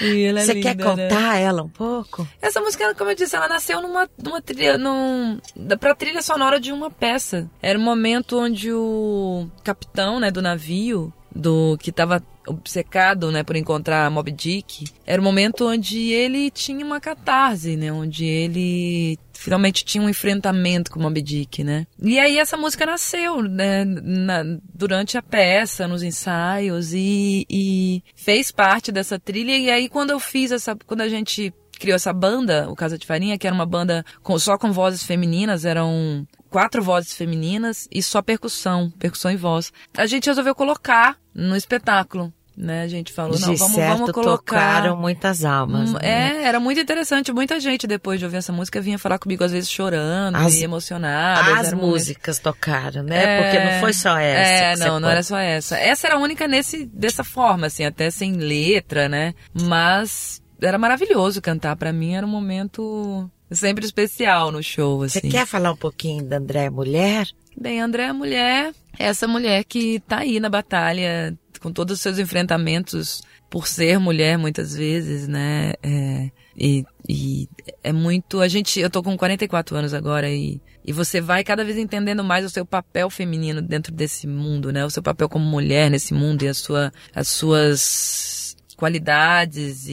É 0.00 0.32
Você 0.32 0.60
quer 0.60 0.76
né? 0.76 0.84
contar 0.84 1.36
ela 1.36 1.62
um 1.62 1.68
pouco? 1.68 2.26
Essa 2.40 2.60
música, 2.60 2.94
como 2.94 3.10
eu 3.10 3.14
disse, 3.14 3.36
ela 3.36 3.48
nasceu 3.48 3.82
numa, 3.82 4.08
numa 4.22 4.40
trilha, 4.40 4.78
num, 4.78 5.38
pra 5.78 5.94
trilha 5.94 6.22
sonora 6.22 6.58
de 6.58 6.72
uma 6.72 6.90
peça. 6.90 7.50
Era 7.60 7.78
um 7.78 7.82
momento 7.82 8.38
onde 8.38 8.72
o 8.72 9.48
capitão, 9.62 10.18
né, 10.18 10.30
do 10.30 10.40
navio, 10.40 11.12
do 11.34 11.76
que 11.78 11.92
tava 11.92 12.22
obcecado, 12.46 13.30
né, 13.30 13.42
por 13.42 13.56
encontrar 13.56 14.10
Moby 14.10 14.32
Dick, 14.32 14.84
era 15.06 15.20
um 15.20 15.24
momento 15.24 15.68
onde 15.68 16.10
ele 16.10 16.50
tinha 16.50 16.84
uma 16.84 17.00
catarse, 17.00 17.76
né, 17.76 17.92
onde 17.92 18.24
ele 18.24 19.18
finalmente 19.42 19.84
tinha 19.84 20.02
um 20.02 20.08
enfrentamento 20.08 20.90
com 20.90 21.00
Moby 21.00 21.22
Dick, 21.22 21.62
né. 21.64 21.86
E 22.00 22.18
aí 22.18 22.38
essa 22.38 22.56
música 22.56 22.86
nasceu, 22.86 23.42
né, 23.42 23.84
na- 23.84 24.44
durante 24.74 25.18
a 25.18 25.22
peça, 25.22 25.86
nos 25.88 26.02
ensaios 26.02 26.92
e, 26.92 27.46
e 27.50 28.02
fez 28.14 28.50
parte 28.50 28.90
dessa 28.92 29.18
trilha. 29.18 29.56
E 29.56 29.70
aí 29.70 29.88
quando 29.88 30.10
eu 30.10 30.20
fiz 30.20 30.50
essa, 30.52 30.76
quando 30.86 31.00
a 31.00 31.08
gente 31.08 31.52
criou 31.78 31.96
essa 31.96 32.12
banda, 32.12 32.68
o 32.70 32.76
Casa 32.76 32.96
de 32.96 33.06
Farinha, 33.06 33.36
que 33.36 33.46
era 33.46 33.54
uma 33.54 33.66
banda 33.66 34.04
com- 34.22 34.38
só 34.38 34.56
com 34.56 34.70
vozes 34.72 35.02
femininas, 35.02 35.64
eram 35.64 36.26
quatro 36.48 36.82
vozes 36.82 37.14
femininas 37.14 37.88
e 37.90 38.02
só 38.02 38.22
percussão, 38.22 38.90
percussão 38.98 39.30
e 39.32 39.36
voz. 39.36 39.72
A 39.96 40.06
gente 40.06 40.26
resolveu 40.26 40.54
colocar 40.54 41.16
no 41.34 41.56
espetáculo, 41.56 42.32
né? 42.62 42.82
A 42.82 42.88
gente 42.88 43.12
falou, 43.12 43.38
não, 43.38 43.50
de 43.52 43.56
vamos, 43.58 43.74
certo, 43.74 43.92
vamos 43.98 44.12
colocar. 44.12 44.36
tocaram 44.82 44.96
muitas 44.96 45.44
almas. 45.44 45.90
Hum, 45.90 45.94
né? 45.94 46.42
É, 46.42 46.44
era 46.44 46.60
muito 46.60 46.80
interessante. 46.80 47.32
Muita 47.32 47.58
gente, 47.60 47.86
depois 47.86 48.18
de 48.18 48.24
ouvir 48.24 48.38
essa 48.38 48.52
música, 48.52 48.80
vinha 48.80 48.98
falar 48.98 49.18
comigo, 49.18 49.42
às 49.44 49.52
vezes 49.52 49.68
chorando 49.70 50.36
As- 50.36 50.54
e 50.54 50.64
emocionada. 50.64 51.60
As 51.60 51.72
músicas 51.72 52.38
tocaram, 52.38 53.02
né? 53.02 53.22
É, 53.24 53.42
Porque 53.42 53.64
não 53.72 53.80
foi 53.80 53.92
só 53.92 54.16
essa. 54.18 54.50
É, 54.50 54.76
você 54.76 54.84
não, 54.84 54.94
não 54.94 55.00
pôs. 55.08 55.12
era 55.12 55.22
só 55.22 55.36
essa. 55.38 55.76
Essa 55.78 56.06
era 56.06 56.16
a 56.16 56.18
única 56.18 56.46
nesse, 56.48 56.86
dessa 56.86 57.24
forma, 57.24 57.66
assim, 57.66 57.84
até 57.84 58.10
sem 58.10 58.32
letra, 58.34 59.08
né? 59.08 59.34
Mas 59.52 60.40
era 60.60 60.78
maravilhoso 60.78 61.42
cantar. 61.42 61.76
Pra 61.76 61.92
mim 61.92 62.14
era 62.14 62.26
um 62.26 62.30
momento 62.30 63.28
sempre 63.50 63.84
especial 63.84 64.50
no 64.52 64.62
show, 64.62 64.98
Você 65.00 65.18
assim. 65.18 65.28
quer 65.28 65.46
falar 65.46 65.72
um 65.72 65.76
pouquinho 65.76 66.24
da 66.24 66.36
André 66.38 66.70
Mulher? 66.70 67.26
Bem, 67.54 67.80
André 67.82 68.04
é 68.04 68.12
mulher, 68.14 68.72
essa 68.98 69.28
mulher 69.28 69.62
que 69.64 70.00
tá 70.08 70.20
aí 70.20 70.40
na 70.40 70.48
batalha, 70.48 71.36
com 71.62 71.72
todos 71.72 71.94
os 71.94 72.00
seus 72.00 72.18
enfrentamentos 72.18 73.22
por 73.48 73.66
ser 73.66 73.98
mulher 73.98 74.36
muitas 74.36 74.74
vezes, 74.74 75.28
né? 75.28 75.74
É, 75.82 76.30
e, 76.56 76.84
e 77.08 77.48
é 77.82 77.92
muito. 77.92 78.40
A 78.40 78.48
gente. 78.48 78.80
Eu 78.80 78.90
tô 78.90 79.02
com 79.02 79.16
44 79.16 79.76
anos 79.76 79.94
agora 79.94 80.28
e, 80.28 80.60
e 80.84 80.92
você 80.92 81.20
vai 81.20 81.44
cada 81.44 81.64
vez 81.64 81.78
entendendo 81.78 82.24
mais 82.24 82.44
o 82.44 82.50
seu 82.50 82.66
papel 82.66 83.08
feminino 83.08 83.62
dentro 83.62 83.92
desse 83.92 84.26
mundo, 84.26 84.72
né? 84.72 84.84
O 84.84 84.90
seu 84.90 85.02
papel 85.02 85.28
como 85.28 85.44
mulher 85.44 85.90
nesse 85.90 86.12
mundo 86.12 86.42
e 86.42 86.48
a 86.48 86.54
sua, 86.54 86.92
as 87.14 87.28
suas 87.28 88.56
qualidades 88.76 89.86
e, 89.86 89.92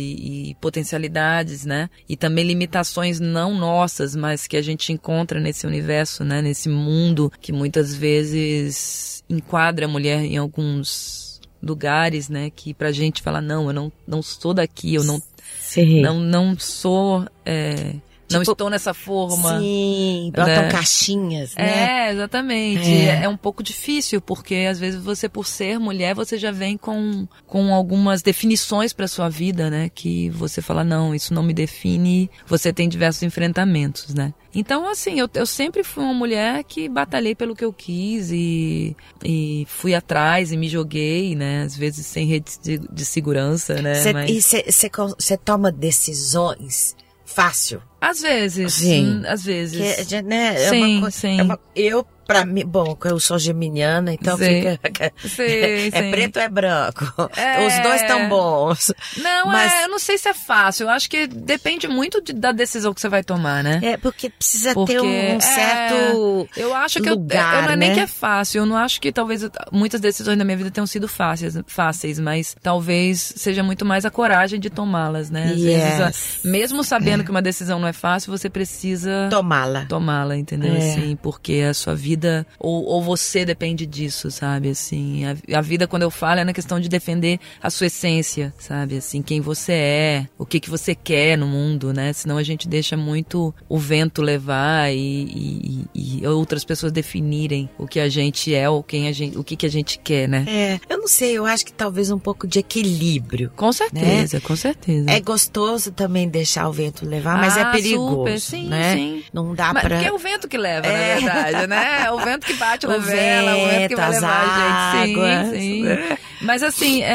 e 0.50 0.56
potencialidades, 0.56 1.66
né? 1.66 1.90
E 2.08 2.18
também 2.18 2.44
limitações 2.44 3.20
não 3.20 3.54
nossas, 3.54 4.16
mas 4.16 4.48
que 4.48 4.58
a 4.58 4.62
gente 4.62 4.92
encontra 4.92 5.40
nesse 5.40 5.68
universo, 5.68 6.24
né? 6.24 6.42
Nesse 6.42 6.70
mundo 6.70 7.32
que 7.40 7.54
muitas 7.54 7.94
vezes 7.94 9.24
enquadra 9.30 9.86
a 9.86 9.90
mulher 9.90 10.24
em 10.24 10.38
alguns 10.38 11.29
lugares, 11.62 12.30
né? 12.30 12.50
Que 12.50 12.74
pra 12.74 12.92
gente 12.92 13.22
fala, 13.22 13.42
não, 13.42 13.68
eu 13.68 13.74
não, 13.74 13.92
não 14.08 14.22
sou 14.22 14.54
daqui, 14.54 14.96
eu 14.96 15.04
não, 15.04 15.22
Sim. 15.60 16.02
não, 16.02 16.20
não 16.20 16.58
sou, 16.58 17.26
é, 17.46 17.96
não 18.32 18.40
Tipo, 18.42 18.52
estou 18.52 18.70
nessa 18.70 18.94
forma. 18.94 19.60
Sim, 19.60 20.32
botam 20.36 20.48
né? 20.64 20.70
caixinhas, 20.72 21.56
né? 21.56 22.08
É, 22.10 22.12
exatamente. 22.14 22.90
É. 22.90 23.24
É. 23.24 23.30
um 23.30 23.38
pouco 23.38 23.64
difícil, 23.64 24.22
porque 24.22 24.68
às 24.70 24.80
vezes 24.80 25.02
você, 25.02 25.28
por 25.30 25.46
ser 25.48 25.80
mulher, 25.80 26.14
você 26.16 26.38
já 26.38 26.52
vem 26.52 26.78
com, 26.78 27.28
com 27.48 27.74
algumas 27.74 28.22
definições 28.22 28.94
para 28.94 29.08
sua 29.08 29.30
vida, 29.30 29.70
né? 29.70 29.90
Que 29.94 30.30
você 30.30 30.62
fala, 30.62 30.84
não, 30.84 31.14
isso 31.16 31.34
não 31.34 31.42
me 31.44 31.54
define. 31.54 32.30
Você 32.46 32.72
tem 32.74 32.88
diversos 32.88 33.24
enfrentamentos, 33.24 34.14
né? 34.14 34.34
Então, 34.54 34.90
assim, 34.90 35.20
eu, 35.20 35.30
eu 35.36 35.46
sempre 35.46 35.84
fui 35.84 36.04
uma 36.04 36.14
mulher 36.14 36.64
que 36.64 36.90
batalhei 36.90 37.36
pelo 37.36 37.56
que 37.56 37.64
eu 37.64 37.72
quis 37.72 38.32
e, 38.32 38.96
e 39.24 39.64
fui 39.70 39.94
atrás 39.94 40.52
e 40.52 40.58
me 40.58 40.68
joguei, 40.68 41.36
né? 41.36 41.62
Às 41.64 41.76
vezes 41.78 42.06
sem 42.08 42.26
rede 42.26 42.54
de, 42.62 42.78
de 42.80 43.06
segurança, 43.06 43.76
né? 43.82 43.94
Cê- 43.96 44.14
Mas- 44.14 44.30
E 44.32 44.42
você 44.42 45.38
toma 45.38 45.72
decisões 45.72 46.96
fácil. 47.26 47.82
Às 48.02 48.22
vezes, 48.22 48.74
Sim. 48.76 49.24
às 49.28 49.44
vezes. 49.44 50.06
Que, 50.08 50.16
é, 50.16 50.22
né, 50.22 50.56
é 50.56 50.70
Sim, 50.70 50.92
uma 50.94 51.02
coisa- 51.02 51.18
sim. 51.18 51.40
é 51.40 51.44
uma- 51.44 51.60
eu, 51.76 52.06
pra 52.26 52.46
mim, 52.46 52.64
bom, 52.66 52.98
eu 53.06 53.20
sou 53.20 53.38
geminiana, 53.38 54.14
então 54.14 54.38
Sim. 54.38 54.62
fica. 54.80 55.12
Sim, 55.28 55.44
é 55.92 55.92
sim. 55.92 56.12
preto 56.12 56.38
ou 56.38 56.42
é 56.44 56.48
branco. 56.50 57.06
É. 57.36 57.68
Os 57.68 57.80
dois 57.84 58.02
estão 58.02 58.30
bons. 58.30 58.94
Não, 59.18 59.48
Mas- 59.48 59.74
é, 59.74 59.84
eu 59.84 59.90
não 59.90 60.00
sei 60.00 60.18
se 60.18 60.30
é 60.30 60.34
fácil. 60.34 60.86
Eu 60.86 60.90
acho 60.90 61.10
que 61.10 61.28
depende 61.28 61.88
muito 61.90 62.22
de- 62.22 62.32
da 62.34 62.52
decisão 62.54 62.94
que 62.94 63.02
você 63.02 63.10
vai 63.10 63.24
tomar, 63.24 63.64
né? 63.64 63.80
É, 63.84 63.98
porque 63.98 64.30
precisa 64.30 64.74
Porque, 64.74 64.94
ter 64.94 65.02
um 65.02 65.10
é, 65.38 65.40
certo. 65.42 66.48
Eu 66.56 66.74
acho 66.74 67.02
que 67.02 67.10
eu- 67.10 67.16
lugar, 67.16 67.56
eu, 67.56 67.62
não 67.64 67.72
é 67.72 67.76
nem 67.76 67.90
né? 67.90 67.96
que 67.96 68.02
é 68.02 68.08
fácil. 68.08 68.60
Eu 68.60 68.66
não 68.66 68.78
acho 68.78 69.02
que 69.02 69.12
talvez 69.12 69.44
eu- 69.44 69.52
muitas 69.72 70.00
decisões 70.00 70.38
da 70.38 70.46
minha 70.46 70.56
vida 70.58 70.72
tenham 70.72 70.88
sido 70.88 71.08
fáceis, 71.08 71.58
fáceis, 71.68 72.18
mas 72.20 72.56
talvez 72.62 73.34
seja 73.36 73.62
muito 73.64 73.84
mais 73.84 74.06
a 74.06 74.10
coragem 74.12 74.60
de 74.60 74.70
tomá-las, 74.70 75.30
né? 75.30 75.52
Às 75.54 75.60
Yes. 75.60 75.98
vezes, 75.98 76.40
mesmo 76.46 76.84
sabendo 76.84 77.24
que 77.24 77.32
uma 77.32 77.42
decisão 77.42 77.80
não 77.80 77.89
é 77.90 77.94
fácil, 77.94 78.32
você 78.32 78.50
precisa 78.50 79.28
Tomá-la. 79.30 79.86
tomá-la, 79.86 80.38
entendeu? 80.38 80.74
É. 80.74 80.78
Assim, 80.78 81.18
porque 81.22 81.66
a 81.70 81.74
sua 81.74 81.96
vida, 81.96 82.46
ou, 82.60 82.84
ou 82.86 83.02
você 83.04 83.44
depende 83.46 83.86
disso, 83.86 84.30
sabe? 84.32 84.70
Assim, 84.70 85.24
a, 85.26 85.36
a 85.58 85.62
vida, 85.62 85.88
quando 85.88 86.04
eu 86.04 86.12
falo, 86.12 86.40
é 86.40 86.44
na 86.44 86.54
questão 86.54 86.80
de 86.80 86.88
defender 86.90 87.40
a 87.62 87.70
sua 87.70 87.88
essência, 87.88 88.54
sabe? 88.58 88.98
Assim, 88.98 89.22
quem 89.22 89.42
você 89.42 89.74
é, 89.74 90.28
o 90.38 90.46
que, 90.46 90.60
que 90.60 90.70
você 90.70 90.94
quer 90.96 91.38
no 91.38 91.48
mundo, 91.48 91.92
né? 91.94 92.14
Senão 92.14 92.38
a 92.38 92.44
gente 92.44 92.68
deixa 92.68 92.96
muito 92.96 93.54
o 93.68 93.78
vento 93.78 94.22
levar 94.22 94.92
e, 94.94 95.86
e- 95.94 96.20
e 96.22 96.28
outras 96.28 96.64
pessoas 96.64 96.92
definirem 96.92 97.70
o 97.78 97.88
que 97.88 98.00
a 98.00 98.08
gente 98.10 98.54
é 98.54 98.70
ou 98.70 98.82
quem 98.84 99.08
a 99.08 99.12
gente, 99.12 99.38
o 99.38 99.44
que, 99.44 99.56
que 99.56 99.66
a 99.66 99.70
gente 99.70 100.00
quer, 100.00 100.28
né? 100.28 100.46
É, 100.48 100.80
eu 100.90 100.98
não 100.98 101.08
sei, 101.08 101.34
eu 101.38 101.46
acho 101.46 101.66
que 101.66 101.74
talvez 101.74 102.12
um 102.12 102.20
pouco 102.20 102.48
de 102.48 102.60
equilíbrio. 102.60 103.52
Com 103.56 103.72
certeza, 103.72 104.40
com 104.42 104.56
certeza. 104.56 105.10
É 105.10 105.20
gostoso 105.20 105.92
também 105.92 106.28
deixar 106.28 106.68
o 106.68 106.72
vento 106.74 107.06
levar, 107.06 107.38
mas 107.38 107.58
Ah, 107.58 107.62
é 107.62 107.72
perigoso, 107.82 108.16
super, 108.16 108.40
sim, 108.40 108.68
né? 108.68 108.94
sim. 108.96 109.24
Não 109.34 109.54
dá 109.56 109.74
Mas 109.74 109.84
pra... 109.84 109.96
porque 109.98 110.10
é 110.10 110.14
o 110.14 110.18
vento 110.18 110.48
que 110.48 110.58
leva, 110.58 110.88
É. 110.88 111.20
na 111.20 111.32
verdade, 111.34 111.68
né? 111.68 112.04
É 112.06 112.12
o 112.12 112.18
vento 112.20 112.46
que 112.46 112.54
bate 112.54 112.86
na 112.88 112.96
O 112.96 113.02
vela, 113.02 113.56
o 113.56 113.68
vento 113.68 113.88
que 113.90 113.96
vai 113.96 114.12
vento, 114.12 114.22
levar 114.22 114.92
a 114.94 115.06
gente. 115.06 115.16
Sim, 115.52 115.60
sim. 115.60 116.39
Mas 116.42 116.64
assim, 116.64 117.02
é, 117.02 117.08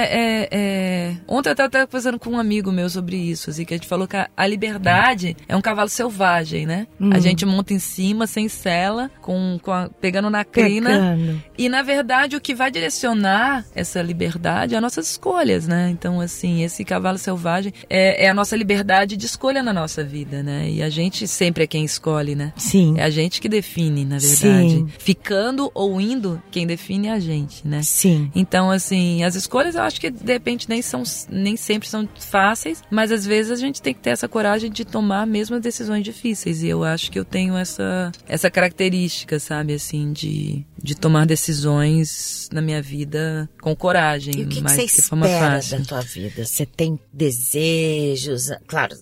é- 0.42 0.48
é- 0.52 1.16
ontem 1.26 1.50
eu 1.50 1.54
tava 1.54 1.66
até 1.68 1.86
conversando 1.86 2.18
com 2.18 2.30
um 2.30 2.38
amigo 2.38 2.70
meu 2.70 2.88
sobre 2.90 3.16
isso, 3.16 3.50
assim, 3.50 3.64
que 3.64 3.74
a 3.74 3.76
gente 3.76 3.86
falou 3.88 4.06
que 4.06 4.16
a, 4.16 4.28
a 4.36 4.46
liberdade 4.46 5.36
é 5.48 5.56
um 5.56 5.60
cavalo 5.62 5.88
selvagem, 5.88 6.66
né? 6.66 6.86
Hum. 7.00 7.10
A 7.12 7.18
gente 7.18 7.44
monta 7.46 7.72
em 7.72 7.78
cima, 7.78 8.26
sem 8.26 8.48
sela, 8.48 9.10
com, 9.20 9.58
com 9.62 9.72
a- 9.72 9.88
pegando 10.00 10.28
na 10.30 10.44
crina. 10.44 10.90
Pegando. 10.90 11.42
E 11.56 11.68
na 11.68 11.82
verdade 11.82 12.36
o 12.36 12.40
que 12.40 12.54
vai 12.54 12.70
direcionar 12.70 13.64
essa 13.74 14.00
liberdade 14.02 14.74
é 14.74 14.76
as 14.76 14.82
nossas 14.82 15.10
escolhas, 15.10 15.66
né? 15.66 15.88
Então, 15.90 16.20
assim, 16.20 16.62
esse 16.62 16.84
cavalo 16.84 17.18
selvagem 17.18 17.72
é, 17.88 18.26
é 18.26 18.28
a 18.28 18.34
nossa 18.34 18.56
liberdade 18.56 19.16
de 19.16 19.26
escolha 19.26 19.62
na 19.62 19.72
nossa 19.72 20.02
vida, 20.04 20.42
né? 20.42 20.68
E 20.70 20.82
a 20.82 20.90
gente 20.90 21.26
sempre 21.28 21.64
é 21.64 21.66
quem 21.66 21.84
escolhe, 21.84 22.34
né? 22.34 22.52
Sim. 22.56 22.94
É 22.98 23.04
a 23.04 23.10
gente 23.10 23.40
que 23.40 23.48
define, 23.48 24.04
na 24.04 24.18
verdade. 24.18 24.36
Sim. 24.70 24.88
Ficando 24.98 25.70
ou 25.74 26.00
indo, 26.00 26.42
quem 26.50 26.66
define 26.66 27.08
é 27.08 27.12
a 27.12 27.20
gente, 27.20 27.66
né? 27.66 27.82
Sim. 27.82 28.30
Então, 28.34 28.70
assim, 28.70 29.13
as 29.22 29.34
escolhas 29.36 29.74
eu 29.74 29.82
acho 29.82 30.00
que 30.00 30.10
de 30.10 30.32
repente 30.32 30.68
nem 30.68 30.80
são 30.82 31.02
nem 31.28 31.56
sempre 31.56 31.88
são 31.88 32.08
fáceis, 32.18 32.82
mas 32.90 33.12
às 33.12 33.24
vezes 33.26 33.52
a 33.52 33.56
gente 33.56 33.80
tem 33.82 33.92
que 33.94 34.00
ter 34.00 34.10
essa 34.10 34.26
coragem 34.26 34.70
de 34.70 34.84
tomar 34.84 35.26
mesmo 35.26 35.56
as 35.56 35.62
decisões 35.62 36.02
difíceis. 36.02 36.62
E 36.62 36.68
eu 36.68 36.82
acho 36.82 37.10
que 37.12 37.18
eu 37.18 37.24
tenho 37.24 37.56
essa 37.56 38.10
essa 38.26 38.50
característica, 38.50 39.38
sabe, 39.38 39.74
assim, 39.74 40.12
de, 40.12 40.64
de 40.82 40.94
tomar 40.96 41.26
decisões 41.26 42.48
na 42.52 42.60
minha 42.62 42.80
vida 42.80 43.48
com 43.60 43.74
coragem, 43.76 44.34
E 44.38 44.42
o 44.44 44.48
que, 44.48 44.56
que 44.56 44.62
mais 44.62 44.76
você 44.76 44.86
que 44.86 45.02
forma 45.02 45.28
fácil. 45.28 45.78
da 45.78 45.84
tua 45.84 46.00
vida? 46.00 46.44
Você 46.44 46.64
tem 46.66 46.98
desejos? 47.12 48.50
Claro, 48.66 48.96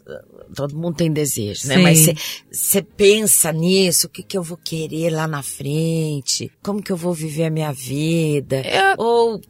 todo 0.55 0.77
mundo 0.77 0.97
tem 0.97 1.13
desejos, 1.13 1.65
né? 1.65 1.77
Sim. 1.77 1.83
Mas 1.83 1.99
você- 1.99 2.15
você 2.51 2.83
pensa 2.83 3.53
nisso? 3.53 4.07
O 4.07 4.11
que, 4.11 4.23
que 4.23 4.37
eu 4.37 4.43
vou 4.43 4.57
querer 4.57 5.11
lá 5.11 5.27
na 5.27 5.43
frente? 5.43 6.51
Como 6.63 6.83
que 6.83 6.91
eu 6.93 6.97
vou 6.97 7.13
viver 7.15 7.45
a 7.45 7.51
minha 7.51 7.73
vida? 7.73 8.57
É, 8.57 8.95
Ou 8.99 9.41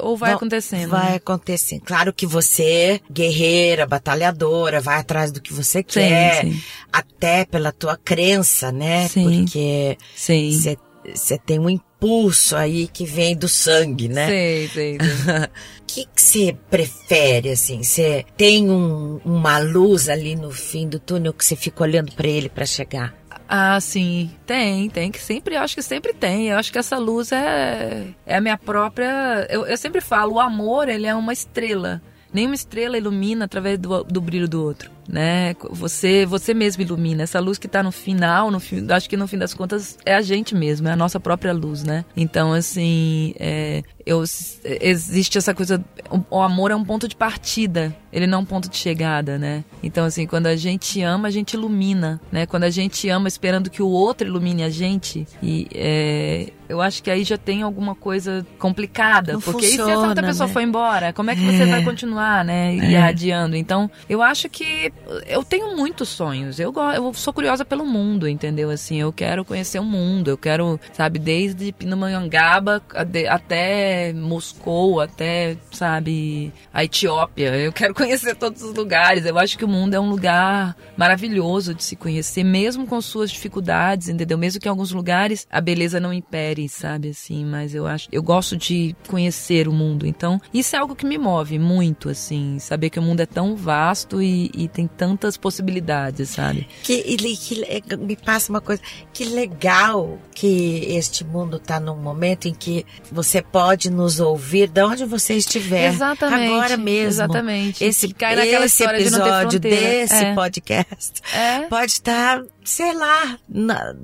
ou 0.00 0.16
vai 0.16 0.30
Não, 0.30 0.36
acontecendo. 0.36 0.88
Vai 0.90 1.10
né? 1.10 1.16
acontecendo. 1.16 1.82
Claro 1.84 2.12
que 2.12 2.26
você, 2.26 3.00
guerreira, 3.10 3.86
batalhadora, 3.86 4.80
vai 4.80 4.98
atrás 4.98 5.32
do 5.32 5.40
que 5.40 5.52
você 5.52 5.78
Sim, 5.78 5.84
quer, 5.86 6.44
sim. 6.44 6.62
até 6.92 7.44
pela 7.44 7.72
tua 7.72 7.96
crença, 7.96 8.70
né? 8.72 9.08
Sim. 9.08 9.44
Porque 9.44 9.96
Sim. 10.14 10.76
você 11.14 11.38
tem 11.38 11.58
um 11.58 11.68
impulso 11.70 12.54
aí 12.56 12.86
que 12.88 13.04
vem 13.04 13.36
do 13.36 13.48
sangue, 13.48 14.08
né? 14.08 14.26
Sei, 14.28 14.68
sei, 14.68 14.98
sei. 14.98 15.08
O 15.88 15.90
que 15.90 16.06
você 16.14 16.54
prefere, 16.70 17.48
assim? 17.48 17.82
Você 17.82 18.22
tem 18.36 18.70
um- 18.70 19.18
uma 19.24 19.58
luz 19.58 20.10
ali 20.10 20.36
no 20.36 20.50
fim 20.50 20.86
do 20.86 21.00
túnel 21.00 21.32
que 21.32 21.42
você 21.42 21.56
fica 21.56 21.82
olhando 21.82 22.12
pra 22.12 22.28
ele 22.28 22.48
pra 22.50 22.66
chegar? 22.66 23.14
Ah, 23.50 23.80
sim, 23.80 24.30
tem, 24.44 24.90
tem 24.90 25.10
que 25.10 25.18
sempre, 25.18 25.56
acho 25.56 25.74
que 25.74 25.82
sempre 25.82 26.12
tem. 26.12 26.48
Eu 26.48 26.58
acho 26.58 26.70
que 26.70 26.78
essa 26.78 26.98
luz 26.98 27.32
é, 27.32 28.08
é 28.26 28.36
a 28.36 28.40
minha 28.42 28.58
própria. 28.58 29.46
Eu, 29.48 29.66
eu 29.66 29.76
sempre 29.78 30.02
falo, 30.02 30.34
o 30.34 30.40
amor 30.40 30.88
ele 30.88 31.06
é 31.06 31.14
uma 31.14 31.32
estrela. 31.32 32.02
Nenhuma 32.32 32.54
estrela 32.54 32.98
ilumina 32.98 33.44
através 33.44 33.78
do, 33.78 34.04
do 34.04 34.20
brilho 34.20 34.48
do 34.48 34.62
outro 34.62 34.90
né? 35.08 35.56
Você 35.70 36.26
você 36.26 36.52
mesmo 36.52 36.82
ilumina 36.82 37.22
essa 37.22 37.40
luz 37.40 37.56
que 37.56 37.66
está 37.66 37.82
no 37.82 37.90
final, 37.90 38.50
no 38.50 38.60
fim, 38.60 38.86
acho 38.90 39.08
que 39.08 39.16
no 39.16 39.26
fim 39.26 39.38
das 39.38 39.54
contas 39.54 39.96
é 40.04 40.14
a 40.14 40.20
gente 40.20 40.54
mesmo, 40.54 40.86
é 40.86 40.92
a 40.92 40.96
nossa 40.96 41.18
própria 41.18 41.52
luz, 41.52 41.82
né? 41.82 42.04
Então 42.14 42.52
assim, 42.52 43.34
é, 43.38 43.82
eu, 44.04 44.22
existe 44.64 45.38
essa 45.38 45.54
coisa, 45.54 45.82
o, 46.10 46.36
o, 46.36 46.42
amor 46.42 46.70
é 46.70 46.76
um 46.76 46.84
ponto 46.84 47.08
de 47.08 47.16
partida, 47.16 47.96
ele 48.12 48.26
não 48.26 48.38
é 48.38 48.42
um 48.42 48.44
ponto 48.44 48.68
de 48.68 48.76
chegada, 48.76 49.38
né? 49.38 49.64
Então 49.82 50.04
assim, 50.04 50.26
quando 50.26 50.46
a 50.46 50.56
gente 50.56 51.00
ama, 51.00 51.28
a 51.28 51.30
gente 51.30 51.54
ilumina, 51.54 52.20
né? 52.30 52.44
Quando 52.44 52.64
a 52.64 52.70
gente 52.70 53.08
ama 53.08 53.28
esperando 53.28 53.70
que 53.70 53.82
o 53.82 53.88
outro 53.88 54.28
ilumine 54.28 54.62
a 54.62 54.70
gente, 54.70 55.26
e 55.42 55.66
é, 55.74 56.52
eu 56.68 56.80
acho 56.80 57.02
que 57.02 57.10
aí 57.10 57.24
já 57.24 57.36
tem 57.38 57.62
alguma 57.62 57.94
coisa 57.94 58.46
complicada, 58.58 59.32
não 59.34 59.40
porque 59.40 59.66
funciona, 59.66 59.90
e 59.90 59.92
se 59.94 59.98
essa 59.98 60.08
outra 60.08 60.26
pessoa 60.26 60.46
né? 60.46 60.52
for 60.52 60.60
embora, 60.60 61.12
como 61.12 61.30
é 61.30 61.34
que 61.36 61.40
você 61.44 61.62
É. 61.62 61.66
vai 61.66 61.82
continuar, 61.84 62.44
né? 62.44 62.74
Irradiando. 62.74 63.56
Então, 63.56 63.90
eu 64.08 64.22
acho 64.22 64.48
que 64.48 64.92
eu 65.26 65.42
tenho 65.44 65.76
muitos 65.76 66.08
sonhos. 66.08 66.58
Eu, 66.60 66.72
eu 66.94 67.12
sou 67.14 67.32
curiosa 67.32 67.64
pelo 67.64 67.84
mundo, 67.86 68.28
entendeu? 68.28 68.70
Assim, 68.70 69.00
eu 69.00 69.12
quero 69.12 69.44
conhecer 69.44 69.78
o 69.78 69.84
mundo. 69.84 70.28
Eu 70.28 70.38
quero, 70.38 70.78
sabe, 70.92 71.18
desde 71.18 71.72
Pindamonhangaba 71.72 72.82
ade- 72.94 73.26
até 73.26 74.12
Moscou, 74.12 75.00
até, 75.00 75.56
sabe, 75.72 76.52
a 76.72 76.84
Etiópia. 76.84 77.54
Eu 77.56 77.72
quero 77.72 77.94
conhecer 77.94 78.34
todos 78.36 78.62
os 78.62 78.74
lugares. 78.74 79.24
Eu 79.24 79.38
acho 79.38 79.56
que 79.58 79.64
o 79.64 79.68
mundo 79.68 79.94
é 79.94 80.00
um 80.00 80.08
lugar 80.08 80.76
maravilhoso 80.96 81.74
de 81.74 81.82
se 81.84 81.96
conhecer, 81.96 82.44
mesmo 82.44 82.86
com 82.86 83.00
suas 83.00 83.30
dificuldades, 83.30 84.08
entendeu? 84.08 84.36
Mesmo 84.38 84.60
que 84.60 84.68
em 84.68 84.70
alguns 84.70 84.92
lugares 84.92 85.46
a 85.50 85.60
beleza 85.60 85.98
não 86.00 86.12
impere, 86.12 86.57
sabe, 86.66 87.10
assim. 87.10 87.44
Mas 87.44 87.74
eu 87.74 87.86
acho, 87.86 88.08
eu 88.10 88.22
gosto 88.22 88.56
de 88.56 88.96
conhecer 89.06 89.68
o 89.68 89.72
mundo. 89.72 90.06
Então, 90.06 90.40
isso 90.54 90.74
é 90.74 90.78
algo 90.78 90.96
que 90.96 91.04
me 91.04 91.18
move 91.18 91.58
muito, 91.58 92.08
assim, 92.08 92.58
saber 92.58 92.88
que 92.88 92.98
o 92.98 93.02
mundo 93.02 93.20
é 93.20 93.26
tão 93.26 93.54
vasto 93.54 94.22
e, 94.22 94.50
e 94.54 94.66
tem 94.66 94.86
tantas 94.86 95.36
possibilidades, 95.36 96.30
sabe? 96.30 96.66
Que, 96.82 97.02
que 97.36 97.54
le- 97.56 97.96
me 97.98 98.16
passa 98.16 98.50
uma 98.50 98.62
coisa, 98.62 98.80
que 99.12 99.26
legal 99.26 100.18
que 100.34 100.86
este 100.88 101.24
mundo 101.24 101.58
está 101.58 101.78
num 101.78 101.96
momento 101.96 102.48
em 102.48 102.54
que 102.54 102.86
você 103.12 103.42
pode 103.42 103.90
nos 103.90 104.20
ouvir 104.20 104.68
de 104.68 104.82
onde 104.82 105.04
você 105.04 105.34
estiver. 105.34 105.92
Exatamente. 105.92 106.52
Agora 106.54 106.76
mesmo. 106.78 107.08
Exatamente. 107.08 107.84
Esse, 107.84 108.08
cai 108.14 108.36
naquela 108.36 108.64
esse 108.64 108.86
de 108.86 108.92
episódio 108.94 109.50
fronteira. 109.50 109.76
desse 109.76 110.14
É. 110.14 110.34
podcast 110.34 111.12
É. 111.34 111.60
pode 111.66 111.92
estar, 111.92 112.42
sei 112.64 112.94
lá, 112.94 113.36
na, 113.48 113.94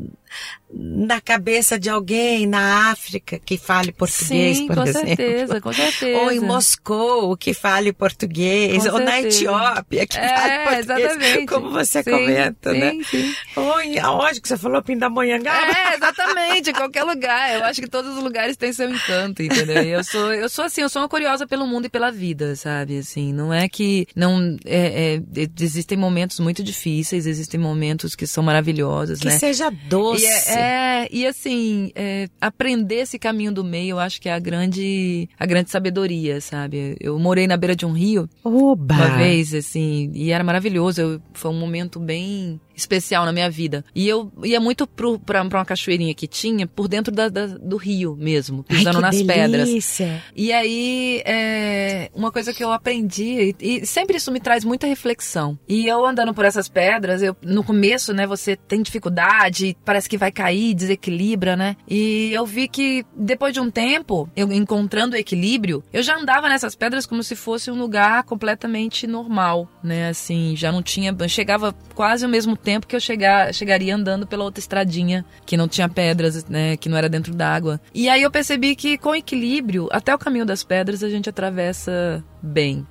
na 0.94 1.20
cabeça 1.20 1.78
de 1.78 1.90
alguém 1.90 2.46
na 2.46 2.90
África 2.90 3.38
que 3.44 3.58
fale 3.58 3.90
português, 3.92 4.58
Sim, 4.58 4.66
por 4.68 4.76
com 4.76 4.82
exemplo. 4.84 5.06
certeza, 5.08 5.60
com 5.60 5.72
certeza. 5.72 6.18
Ou 6.20 6.30
em 6.30 6.40
Moscou, 6.40 7.36
que 7.36 7.52
fale 7.52 7.92
português. 7.92 8.84
Com 8.86 8.92
ou 8.94 9.00
na 9.00 9.10
certeza. 9.12 9.38
Etiópia, 9.38 10.06
que 10.06 10.16
É, 10.18 10.28
fale 10.28 10.58
português. 10.84 11.10
exatamente. 11.12 11.46
Como 11.46 11.70
você 11.70 12.02
Sim, 12.02 12.10
comenta, 12.10 12.72
sim, 12.72 12.78
né? 12.78 12.92
Sim. 13.10 13.34
Ou 13.56 13.80
em, 13.80 13.98
aonde 13.98 14.40
que 14.40 14.48
você 14.48 14.56
falou? 14.56 14.82
Pindamonhangaba? 14.82 15.72
É, 15.90 15.94
exatamente, 15.96 16.70
em 16.70 16.74
qualquer 16.74 17.02
lugar. 17.04 17.54
Eu 17.54 17.64
acho 17.64 17.80
que 17.80 17.88
todos 17.88 18.16
os 18.16 18.22
lugares 18.22 18.56
têm 18.56 18.72
seu 18.72 18.88
encanto, 18.88 19.42
entendeu? 19.42 19.82
Eu 19.82 20.04
sou, 20.04 20.32
eu 20.32 20.48
sou 20.48 20.64
assim, 20.64 20.82
eu 20.82 20.88
sou 20.88 21.02
uma 21.02 21.08
curiosa 21.08 21.46
pelo 21.46 21.66
mundo 21.66 21.86
e 21.86 21.88
pela 21.88 22.10
vida, 22.10 22.54
sabe? 22.56 22.98
Assim, 22.98 23.32
não 23.32 23.52
é 23.52 23.68
que 23.68 24.06
não 24.14 24.56
é, 24.64 25.16
é, 25.16 25.46
existem 25.60 25.98
momentos 25.98 26.38
muito 26.40 26.62
difíceis, 26.62 27.26
existem 27.26 27.58
momentos 27.58 28.14
que 28.14 28.26
são 28.26 28.42
maravilhosos, 28.44 29.18
Que 29.20 29.26
né? 29.28 29.38
seja 29.38 29.70
doce. 29.88 30.24
E, 30.24 30.26
é, 30.26 30.54
é, 30.58 30.83
e 31.10 31.26
assim, 31.26 31.90
é, 31.94 32.28
aprender 32.40 32.96
esse 32.96 33.18
caminho 33.18 33.52
do 33.52 33.62
meio, 33.64 33.90
eu 33.94 33.98
acho 33.98 34.20
que 34.20 34.28
é 34.28 34.32
a 34.32 34.38
grande, 34.38 35.28
a 35.38 35.46
grande 35.46 35.70
sabedoria, 35.70 36.40
sabe? 36.40 36.96
Eu 37.00 37.18
morei 37.18 37.46
na 37.46 37.56
beira 37.56 37.74
de 37.76 37.84
um 37.86 37.92
rio 37.92 38.28
Oba! 38.42 38.94
uma 38.94 39.16
vez, 39.16 39.52
assim, 39.54 40.10
e 40.14 40.30
era 40.30 40.42
maravilhoso. 40.44 41.00
Eu- 41.00 41.20
foi 41.32 41.50
um 41.50 41.58
momento 41.58 41.98
bem 41.98 42.60
especial 42.74 43.24
na 43.24 43.32
minha 43.32 43.50
vida. 43.50 43.84
E 43.94 44.08
eu 44.08 44.32
ia 44.42 44.60
muito 44.60 44.86
pro, 44.86 45.18
pra, 45.18 45.44
pra 45.44 45.58
uma 45.60 45.64
cachoeirinha 45.64 46.14
que 46.14 46.26
tinha 46.26 46.66
por 46.66 46.88
dentro 46.88 47.12
da- 47.12 47.28
da- 47.28 47.46
do 47.46 47.76
rio 47.76 48.16
mesmo, 48.18 48.64
Ai, 48.68 48.76
pisando 48.78 48.96
que 48.96 49.02
nas 49.02 49.22
pedras. 49.22 49.68
delícia. 49.68 50.22
E 50.36 50.52
aí, 50.52 51.22
é, 51.24 52.10
uma 52.14 52.30
coisa 52.32 52.52
que 52.52 52.62
eu 52.62 52.72
aprendi, 52.72 53.54
e, 53.60 53.80
e 53.82 53.86
sempre 53.86 54.16
isso 54.16 54.30
me 54.32 54.40
traz 54.40 54.64
muita 54.64 54.86
reflexão. 54.86 55.58
E 55.68 55.86
eu 55.86 56.04
andando 56.04 56.32
por 56.34 56.44
essas 56.44 56.68
pedras, 56.68 57.22
eu, 57.22 57.36
no 57.42 57.62
começo, 57.64 58.12
né, 58.12 58.26
você 58.26 58.56
tem 58.56 58.82
dificuldade, 58.82 59.76
parece 59.84 60.08
que 60.08 60.18
vai 60.18 60.32
cair, 60.32 60.74
desequilibra, 60.74 61.56
né? 61.56 61.76
E 61.88 62.30
eu 62.32 62.44
vi 62.46 62.68
que 62.68 63.04
depois 63.16 63.52
de 63.52 63.60
um 63.60 63.70
tempo, 63.70 64.28
eu 64.36 64.50
encontrando 64.52 65.14
o 65.14 65.18
equilíbrio, 65.18 65.82
eu 65.92 66.02
já 66.02 66.16
andava 66.16 66.48
nessas 66.48 66.74
pedras 66.74 67.06
como 67.06 67.22
se 67.22 67.36
fosse 67.36 67.70
um 67.70 67.78
lugar 67.78 68.22
completamente 68.24 69.06
normal, 69.06 69.68
né? 69.82 70.08
Assim, 70.08 70.54
já 70.56 70.70
não 70.72 70.82
tinha. 70.82 71.14
Chegava 71.28 71.74
quase 71.94 72.24
ao 72.24 72.30
mesmo 72.30 72.56
tempo 72.64 72.86
que 72.86 72.96
eu 72.96 73.00
chegar, 73.00 73.52
chegaria 73.52 73.94
andando 73.94 74.26
pela 74.26 74.42
outra 74.42 74.58
estradinha, 74.58 75.24
que 75.44 75.56
não 75.56 75.68
tinha 75.68 75.88
pedras, 75.88 76.44
né? 76.46 76.76
Que 76.76 76.88
não 76.88 76.96
era 76.96 77.08
dentro 77.08 77.34
d'água. 77.34 77.80
E 77.94 78.08
aí 78.08 78.22
eu 78.22 78.30
percebi 78.30 78.74
que 78.74 78.96
com 78.96 79.14
equilíbrio, 79.14 79.88
até 79.92 80.14
o 80.14 80.18
caminho 80.18 80.46
das 80.46 80.64
pedras 80.64 81.02
a 81.02 81.08
gente 81.08 81.28
atravessa 81.28 82.24
bem. 82.42 82.86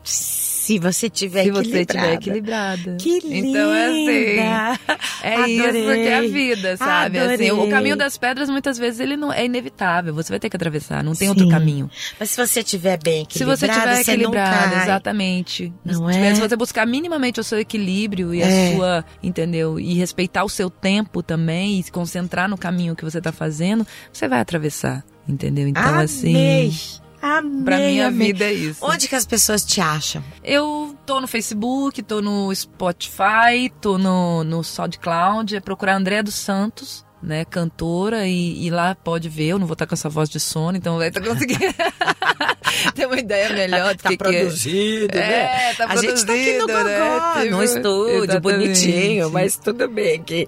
Se 0.64 0.80
você 0.80 1.10
tiver 1.10 1.44
se 1.44 1.52
você 1.52 1.82
estiver 1.82 2.14
equilibrada. 2.14 2.90
equilibrada. 2.92 2.98
Que 2.98 3.20
linda! 3.20 3.48
Então 3.48 3.74
é 3.74 3.86
assim. 3.86 4.94
É 5.24 5.50
isso 5.50 5.64
que 5.64 6.00
é 6.08 6.14
a 6.14 6.18
Adorei. 6.20 6.32
vida, 6.32 6.78
sabe? 6.78 7.18
Assim, 7.20 7.50
o 7.52 7.54
Adorei. 7.56 7.70
caminho 7.72 7.96
das 7.98 8.18
pedras, 8.18 8.50
muitas 8.50 8.78
vezes, 8.78 9.00
ele 9.00 9.18
não 9.18 9.32
é 9.34 9.46
inevitável. 9.46 10.14
Você 10.14 10.30
vai 10.32 10.40
ter 10.40 10.50
que 10.50 10.56
atravessar, 10.56 11.04
não 11.04 11.14
tem 11.14 11.28
Sim. 11.28 11.30
outro 11.30 11.50
caminho. 11.50 11.90
Mas 12.20 12.30
se 12.30 12.38
você 12.48 12.62
estiver 12.62 12.98
bem 13.04 13.26
Se 13.30 13.44
equilibrada, 13.44 13.58
você 13.58 13.66
estiver 13.68 13.96
você 14.04 14.12
equilibrada, 14.12 14.66
não 14.68 14.74
cai. 14.74 14.84
exatamente. 14.84 15.74
Não 15.84 16.12
se, 16.12 16.18
é? 16.20 16.36
se 16.36 16.42
você 16.42 16.56
buscar 16.56 16.86
minimamente 16.88 17.40
o 17.40 17.44
seu 17.44 17.60
equilíbrio 17.60 18.34
e 18.34 18.42
É. 18.42 18.46
a 18.46 18.76
sua, 18.76 19.06
entendeu? 19.22 19.80
E 19.80 19.94
respeitar 19.96 20.44
o 20.44 20.50
seu 20.50 20.70
tempo 20.70 21.22
também 21.22 21.80
e 21.80 21.84
se 21.84 21.92
concentrar 21.92 22.48
no 22.50 22.58
caminho 22.58 22.96
que 22.96 23.04
você 23.04 23.20
tá 23.20 23.32
fazendo, 23.32 23.86
você 24.12 24.28
vai 24.28 24.40
atravessar, 24.40 25.04
entendeu? 25.28 25.68
Então, 25.68 25.84
Amei. 25.84 26.06
assim, 26.06 27.00
Amei, 27.26 27.64
pra 27.64 27.78
minha 27.78 28.08
amei. 28.08 28.34
vida 28.34 28.44
é 28.44 28.54
isso. 28.54 28.86
Onde 28.86 29.08
que 29.08 29.16
as 29.16 29.26
pessoas 29.26 29.64
te 29.64 29.80
acham? 29.80 30.22
Eu 30.44 30.94
tô 31.06 31.22
no 31.22 31.28
Facebook, 31.28 32.04
tô 32.04 32.22
no 32.22 32.54
Spotify, 32.54 33.72
tô 33.80 33.98
no, 33.98 34.44
no 34.44 34.62
SoundCloud, 34.62 35.56
é 35.56 35.62
procurar 35.62 35.96
André 35.96 36.22
dos 36.22 36.36
Santos, 36.36 37.06
né, 37.24 37.46
cantora, 37.46 38.28
e, 38.28 38.66
e 38.66 38.70
lá 38.70 38.94
pode 38.96 39.30
ver, 39.30 39.48
eu 39.48 39.60
não 39.60 39.66
vou 39.66 39.74
estar 39.74 39.88
com 39.88 39.94
essa 39.94 40.10
voz 40.10 40.30
de 40.30 40.40
sono, 40.40 40.78
então 40.78 40.98
vai 40.98 41.08
estar 41.08 41.22
conseguindo 41.22 41.62
ter 42.94 43.06
uma 43.06 43.18
ideia 43.18 43.50
melhor 43.54 43.96
do 43.96 44.04
Tá 44.04 44.10
que 44.10 44.18
produzido, 44.18 45.08
que 45.14 45.18
é. 45.18 45.70
É, 45.70 45.74
tá 45.76 45.86
a 45.88 45.96
gente 45.96 46.26
tá 46.26 46.34
aqui 46.34 46.58
no 46.58 46.68
né? 46.68 46.74
Gogó, 46.74 47.42
Tipo, 47.44 47.56
no 47.56 47.64
estúdio, 47.64 48.24
exatamente. 48.26 48.42
bonitinho, 48.42 49.30
mas 49.32 49.58
tudo 49.58 49.88
bem 49.88 50.22
que 50.22 50.48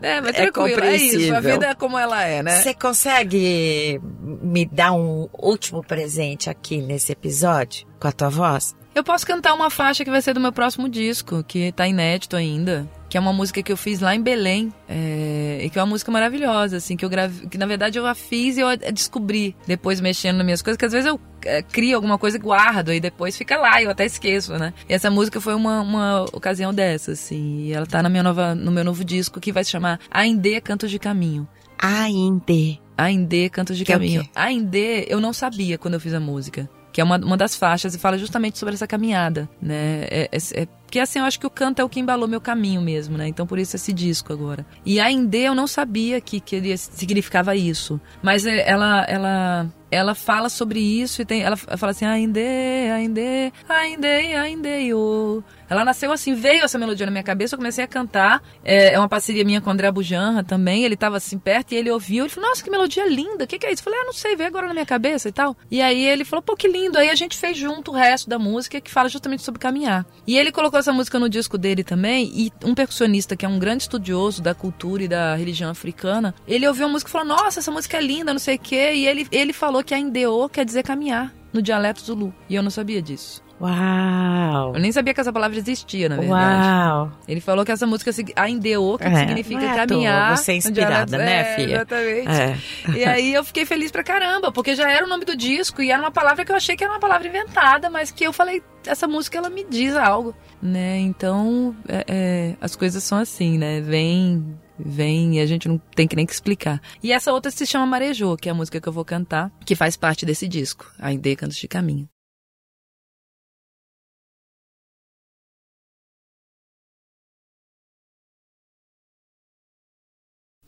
É, 0.00 0.20
mas 0.20 0.30
é 0.30 0.50
tranquilo, 0.50 0.84
é, 0.84 0.96
isso, 0.96 1.14
a 1.32 1.36
compreensível. 1.36 1.42
vida 1.42 1.66
é 1.66 1.74
como 1.74 1.98
ela 1.98 2.22
é, 2.24 2.42
né? 2.42 2.60
Você 2.62 2.72
consegue 2.74 4.00
me 4.42 4.64
dar 4.64 4.92
um 4.92 5.28
último 5.32 5.82
presente 5.82 6.48
aqui 6.48 6.78
nesse 6.78 7.12
episódio 7.12 7.86
com 7.98 8.06
a 8.08 8.12
tua 8.12 8.28
voz? 8.28 8.74
Eu 8.94 9.04
posso 9.04 9.26
cantar 9.26 9.52
uma 9.54 9.68
faixa 9.70 10.04
que 10.04 10.10
vai 10.10 10.22
ser 10.22 10.32
do 10.32 10.40
meu 10.40 10.52
próximo 10.52 10.88
disco, 10.88 11.44
que 11.44 11.70
tá 11.72 11.86
inédito 11.86 12.34
ainda. 12.36 12.88
Que 13.08 13.16
é 13.16 13.20
uma 13.20 13.32
música 13.32 13.62
que 13.62 13.70
eu 13.70 13.76
fiz 13.76 14.00
lá 14.00 14.14
em 14.14 14.20
Belém. 14.22 14.72
é, 14.88 15.60
e 15.62 15.70
que 15.70 15.78
é 15.78 15.82
uma 15.82 15.86
música 15.88 16.10
maravilhosa, 16.10 16.76
assim, 16.78 16.96
que 16.96 17.04
eu 17.04 17.08
gravei. 17.08 17.48
Que 17.48 17.56
na 17.56 17.66
verdade 17.66 17.98
eu 17.98 18.06
a 18.06 18.14
fiz 18.14 18.56
e 18.56 18.60
eu 18.60 18.68
a 18.68 18.74
descobri 18.76 19.54
depois 19.66 20.00
mexendo 20.00 20.36
nas 20.36 20.44
minhas 20.44 20.60
coisas, 20.62 20.76
que 20.76 20.84
às 20.84 20.92
vezes 20.92 21.06
eu 21.06 21.20
é, 21.44 21.62
crio 21.62 21.94
alguma 21.96 22.18
coisa 22.18 22.36
e 22.36 22.40
guardo, 22.40 22.92
e 22.92 22.98
depois 22.98 23.36
fica 23.36 23.56
lá, 23.58 23.80
e 23.80 23.84
eu 23.84 23.90
até 23.90 24.04
esqueço, 24.04 24.54
né? 24.58 24.72
E 24.88 24.92
essa 24.94 25.10
música 25.10 25.40
foi 25.40 25.54
uma, 25.54 25.80
uma 25.80 26.22
ocasião 26.32 26.74
dessa, 26.74 27.12
assim. 27.12 27.66
E 27.66 27.72
ela 27.72 27.86
tá 27.86 28.02
na 28.02 28.08
minha 28.08 28.22
nova, 28.24 28.54
no 28.54 28.72
meu 28.72 28.82
novo 28.84 29.04
disco 29.04 29.38
que 29.40 29.52
vai 29.52 29.62
se 29.62 29.70
chamar 29.70 30.00
Aindê 30.10 30.60
Cantos 30.60 30.90
de 30.90 30.98
Caminho. 30.98 31.46
Ainda. 31.78 32.52
Aindê, 32.96 33.48
Cantos 33.50 33.76
de 33.76 33.84
Que 33.84 33.92
é 33.92 33.94
Caminho. 33.94 34.22
quê? 34.24 34.30
Aindê, 34.34 35.06
eu 35.08 35.20
não 35.20 35.32
sabia 35.32 35.78
quando 35.78 35.94
eu 35.94 36.00
fiz 36.00 36.12
a 36.14 36.20
música. 36.20 36.68
Que 36.92 37.00
é 37.02 37.04
uma, 37.04 37.18
uma 37.18 37.36
das 37.36 37.54
faixas 37.54 37.94
e 37.94 37.98
fala 37.98 38.16
justamente 38.16 38.58
sobre 38.58 38.72
essa 38.72 38.86
caminhada, 38.86 39.46
né? 39.60 40.04
É, 40.10 40.30
é, 40.32 40.62
é- 40.62 40.68
porque 40.86 41.00
assim, 41.00 41.18
eu 41.18 41.24
acho 41.24 41.38
que 41.38 41.46
o 41.46 41.50
canto 41.50 41.80
é 41.80 41.84
o 41.84 41.88
que 41.88 42.00
embalou 42.00 42.28
meu 42.28 42.40
caminho 42.40 42.80
mesmo, 42.80 43.18
né? 43.18 43.26
Então 43.28 43.46
por 43.46 43.58
isso 43.58 43.76
esse 43.76 43.92
disco 43.92 44.32
agora. 44.32 44.64
E 44.84 45.00
Aindê 45.00 45.48
eu 45.48 45.54
não 45.54 45.66
sabia 45.66 46.20
que, 46.20 46.40
que 46.40 46.56
ele 46.56 46.76
significava 46.76 47.54
isso. 47.54 48.00
Mas 48.22 48.46
é- 48.46 48.68
ela, 48.68 49.04
ela 49.08 49.68
ela 49.90 50.14
fala 50.14 50.48
sobre 50.48 50.80
isso 50.80 51.22
e 51.22 51.24
tem, 51.24 51.42
ela 51.42 51.56
fala 51.56 51.90
assim, 51.90 52.04
ainda, 52.04 52.40
ainda, 52.40 53.20
ainda, 53.68 54.08
ainda, 54.08 54.68
eu. 54.68 55.44
Ela 55.68 55.84
nasceu 55.84 56.12
assim, 56.12 56.34
veio 56.34 56.64
essa 56.64 56.78
melodia 56.78 57.06
na 57.06 57.12
minha 57.12 57.24
cabeça, 57.24 57.54
eu 57.54 57.58
comecei 57.58 57.82
a 57.84 57.88
cantar. 57.88 58.42
É, 58.64 58.94
é 58.94 58.98
uma 58.98 59.08
parceria 59.08 59.44
minha 59.44 59.60
com 59.60 59.68
o 59.68 59.72
André 59.72 59.90
Bujanra 59.90 60.44
também. 60.44 60.84
Ele 60.84 60.94
estava 60.94 61.16
assim 61.16 61.38
perto 61.38 61.72
e 61.72 61.76
ele 61.76 61.90
ouviu. 61.90 62.24
Ele 62.24 62.32
falou, 62.32 62.48
nossa, 62.50 62.62
que 62.62 62.70
melodia 62.70 63.04
linda, 63.08 63.44
o 63.44 63.46
que, 63.46 63.58
que 63.58 63.66
é 63.66 63.72
isso? 63.72 63.80
Eu 63.80 63.84
falei, 63.84 63.98
ah, 64.00 64.04
não 64.04 64.12
sei, 64.12 64.36
veio 64.36 64.48
agora 64.48 64.68
na 64.68 64.72
minha 64.72 64.86
cabeça 64.86 65.28
e 65.28 65.32
tal. 65.32 65.56
E 65.70 65.82
aí 65.82 66.04
ele 66.04 66.24
falou, 66.24 66.42
pô, 66.42 66.54
que 66.56 66.68
lindo. 66.68 66.98
Aí 66.98 67.10
a 67.10 67.14
gente 67.16 67.36
fez 67.36 67.58
junto 67.58 67.90
o 67.90 67.94
resto 67.94 68.28
da 68.28 68.38
música 68.38 68.80
que 68.80 68.90
fala 68.90 69.08
justamente 69.08 69.42
sobre 69.42 69.60
caminhar. 69.60 70.06
E 70.24 70.38
ele 70.38 70.52
colocou 70.52 70.75
essa 70.78 70.92
música 70.92 71.18
no 71.18 71.28
disco 71.28 71.56
dele 71.58 71.82
também. 71.82 72.30
E 72.34 72.52
um 72.64 72.74
percussionista 72.74 73.36
que 73.36 73.44
é 73.44 73.48
um 73.48 73.58
grande 73.58 73.84
estudioso 73.84 74.42
da 74.42 74.54
cultura 74.54 75.02
e 75.02 75.08
da 75.08 75.34
religião 75.34 75.70
africana, 75.70 76.34
ele 76.46 76.66
ouviu 76.66 76.86
a 76.86 76.88
música 76.88 77.08
e 77.08 77.12
falou, 77.12 77.28
nossa, 77.28 77.60
essa 77.60 77.70
música 77.70 77.96
é 77.96 78.00
linda, 78.00 78.32
não 78.32 78.40
sei 78.40 78.56
o 78.56 78.58
quê. 78.58 78.92
E 78.94 79.06
ele, 79.06 79.26
ele 79.30 79.52
falou 79.52 79.82
que 79.82 79.94
a 79.94 79.98
Indeo 79.98 80.48
quer 80.48 80.64
dizer 80.64 80.82
caminhar 80.82 81.34
no 81.52 81.62
dialeto 81.62 82.00
Zulu. 82.02 82.34
E 82.48 82.54
eu 82.54 82.62
não 82.62 82.70
sabia 82.70 83.00
disso. 83.00 83.45
Uau! 83.60 84.74
Eu 84.74 84.80
nem 84.80 84.92
sabia 84.92 85.14
que 85.14 85.20
essa 85.20 85.32
palavra 85.32 85.56
existia, 85.56 86.08
na 86.08 86.16
verdade. 86.16 86.66
Uau! 86.68 87.12
Ele 87.26 87.40
falou 87.40 87.64
que 87.64 87.72
essa 87.72 87.86
música 87.86 88.10
a 88.36 88.48
Indeo, 88.48 88.98
que 88.98 89.04
É, 89.04 89.14
significa 89.16 89.64
é 89.64 89.86
caminhar. 89.86 90.36
você 90.36 90.52
é 90.52 90.56
inspirada, 90.56 91.18
né, 91.18 91.40
é, 91.40 91.56
filha? 91.56 91.74
Exatamente. 91.76 92.28
É. 92.28 92.56
E 92.98 93.04
aí 93.04 93.34
eu 93.34 93.42
fiquei 93.44 93.64
feliz 93.64 93.90
pra 93.90 94.02
caramba, 94.04 94.52
porque 94.52 94.74
já 94.74 94.90
era 94.90 95.04
o 95.04 95.08
nome 95.08 95.24
do 95.24 95.36
disco 95.36 95.82
e 95.82 95.90
era 95.90 96.00
uma 96.00 96.10
palavra 96.10 96.44
que 96.44 96.52
eu 96.52 96.56
achei 96.56 96.76
que 96.76 96.84
era 96.84 96.92
uma 96.92 97.00
palavra 97.00 97.26
inventada, 97.26 97.88
mas 97.88 98.10
que 98.10 98.24
eu 98.24 98.32
falei, 98.32 98.62
essa 98.86 99.08
música 99.08 99.38
ela 99.38 99.48
me 99.50 99.64
diz 99.64 99.96
algo, 99.96 100.34
né? 100.62 100.98
Então, 100.98 101.74
é, 101.88 102.04
é, 102.08 102.56
as 102.60 102.76
coisas 102.76 103.02
são 103.02 103.18
assim, 103.18 103.56
né? 103.58 103.80
Vem, 103.80 104.54
vem 104.78 105.38
e 105.38 105.40
a 105.40 105.46
gente 105.46 105.66
não 105.68 105.78
tem 105.94 106.06
que 106.06 106.14
nem 106.16 106.26
que 106.26 106.32
explicar. 106.32 106.80
E 107.02 107.12
essa 107.12 107.32
outra 107.32 107.50
se 107.50 107.66
chama 107.66 107.86
Marejô, 107.86 108.36
que 108.36 108.48
é 108.48 108.52
a 108.52 108.54
música 108.54 108.80
que 108.80 108.88
eu 108.88 108.92
vou 108.92 109.04
cantar, 109.04 109.50
que 109.64 109.74
faz 109.74 109.96
parte 109.96 110.26
desse 110.26 110.46
disco, 110.46 110.86
a 110.98 111.12
Indê 111.12 111.34
Cantos 111.34 111.56
de 111.56 111.66
Caminho. 111.68 112.06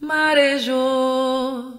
Marejou, 0.09 1.75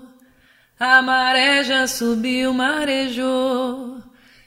a 0.80 1.02
maré 1.02 1.64
já 1.64 1.88
subiu, 1.88 2.54
marejou, 2.54 4.04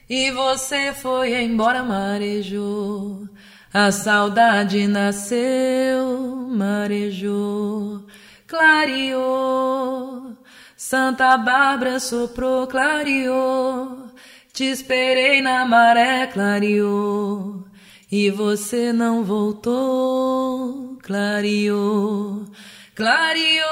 e 0.09 0.31
você 0.31 0.93
foi 0.93 1.43
embora, 1.43 1.83
marejou. 1.83 3.27
A 3.73 3.91
saudade 3.91 4.87
nasceu, 4.87 6.47
marejou, 6.49 8.05
clareou. 8.47 10.37
Santa 10.77 11.35
Bárbara 11.35 11.99
soprou, 11.99 12.65
clareou. 12.67 14.11
Te 14.53 14.63
esperei 14.63 15.41
na 15.41 15.65
maré, 15.65 16.25
clareou. 16.27 17.65
E 18.09 18.29
você 18.29 18.93
não 18.93 19.25
voltou, 19.25 20.97
clareou, 21.03 22.45
clareou. 22.95 23.63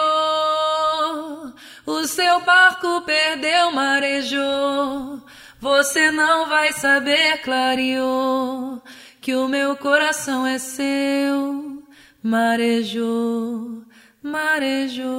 O 1.86 2.06
seu 2.06 2.42
barco 2.42 3.02
perdeu, 3.02 3.72
marejou. 3.72 5.22
Você 5.60 6.12
não 6.12 6.48
vai 6.50 6.74
saber, 6.74 7.42
clareou, 7.44 8.82
que 9.20 9.36
o 9.36 9.48
meu 9.48 9.76
coração 9.76 10.48
é 10.48 10.58
seu, 10.58 11.84
marejou, 12.24 13.84
marejou. 14.24 15.12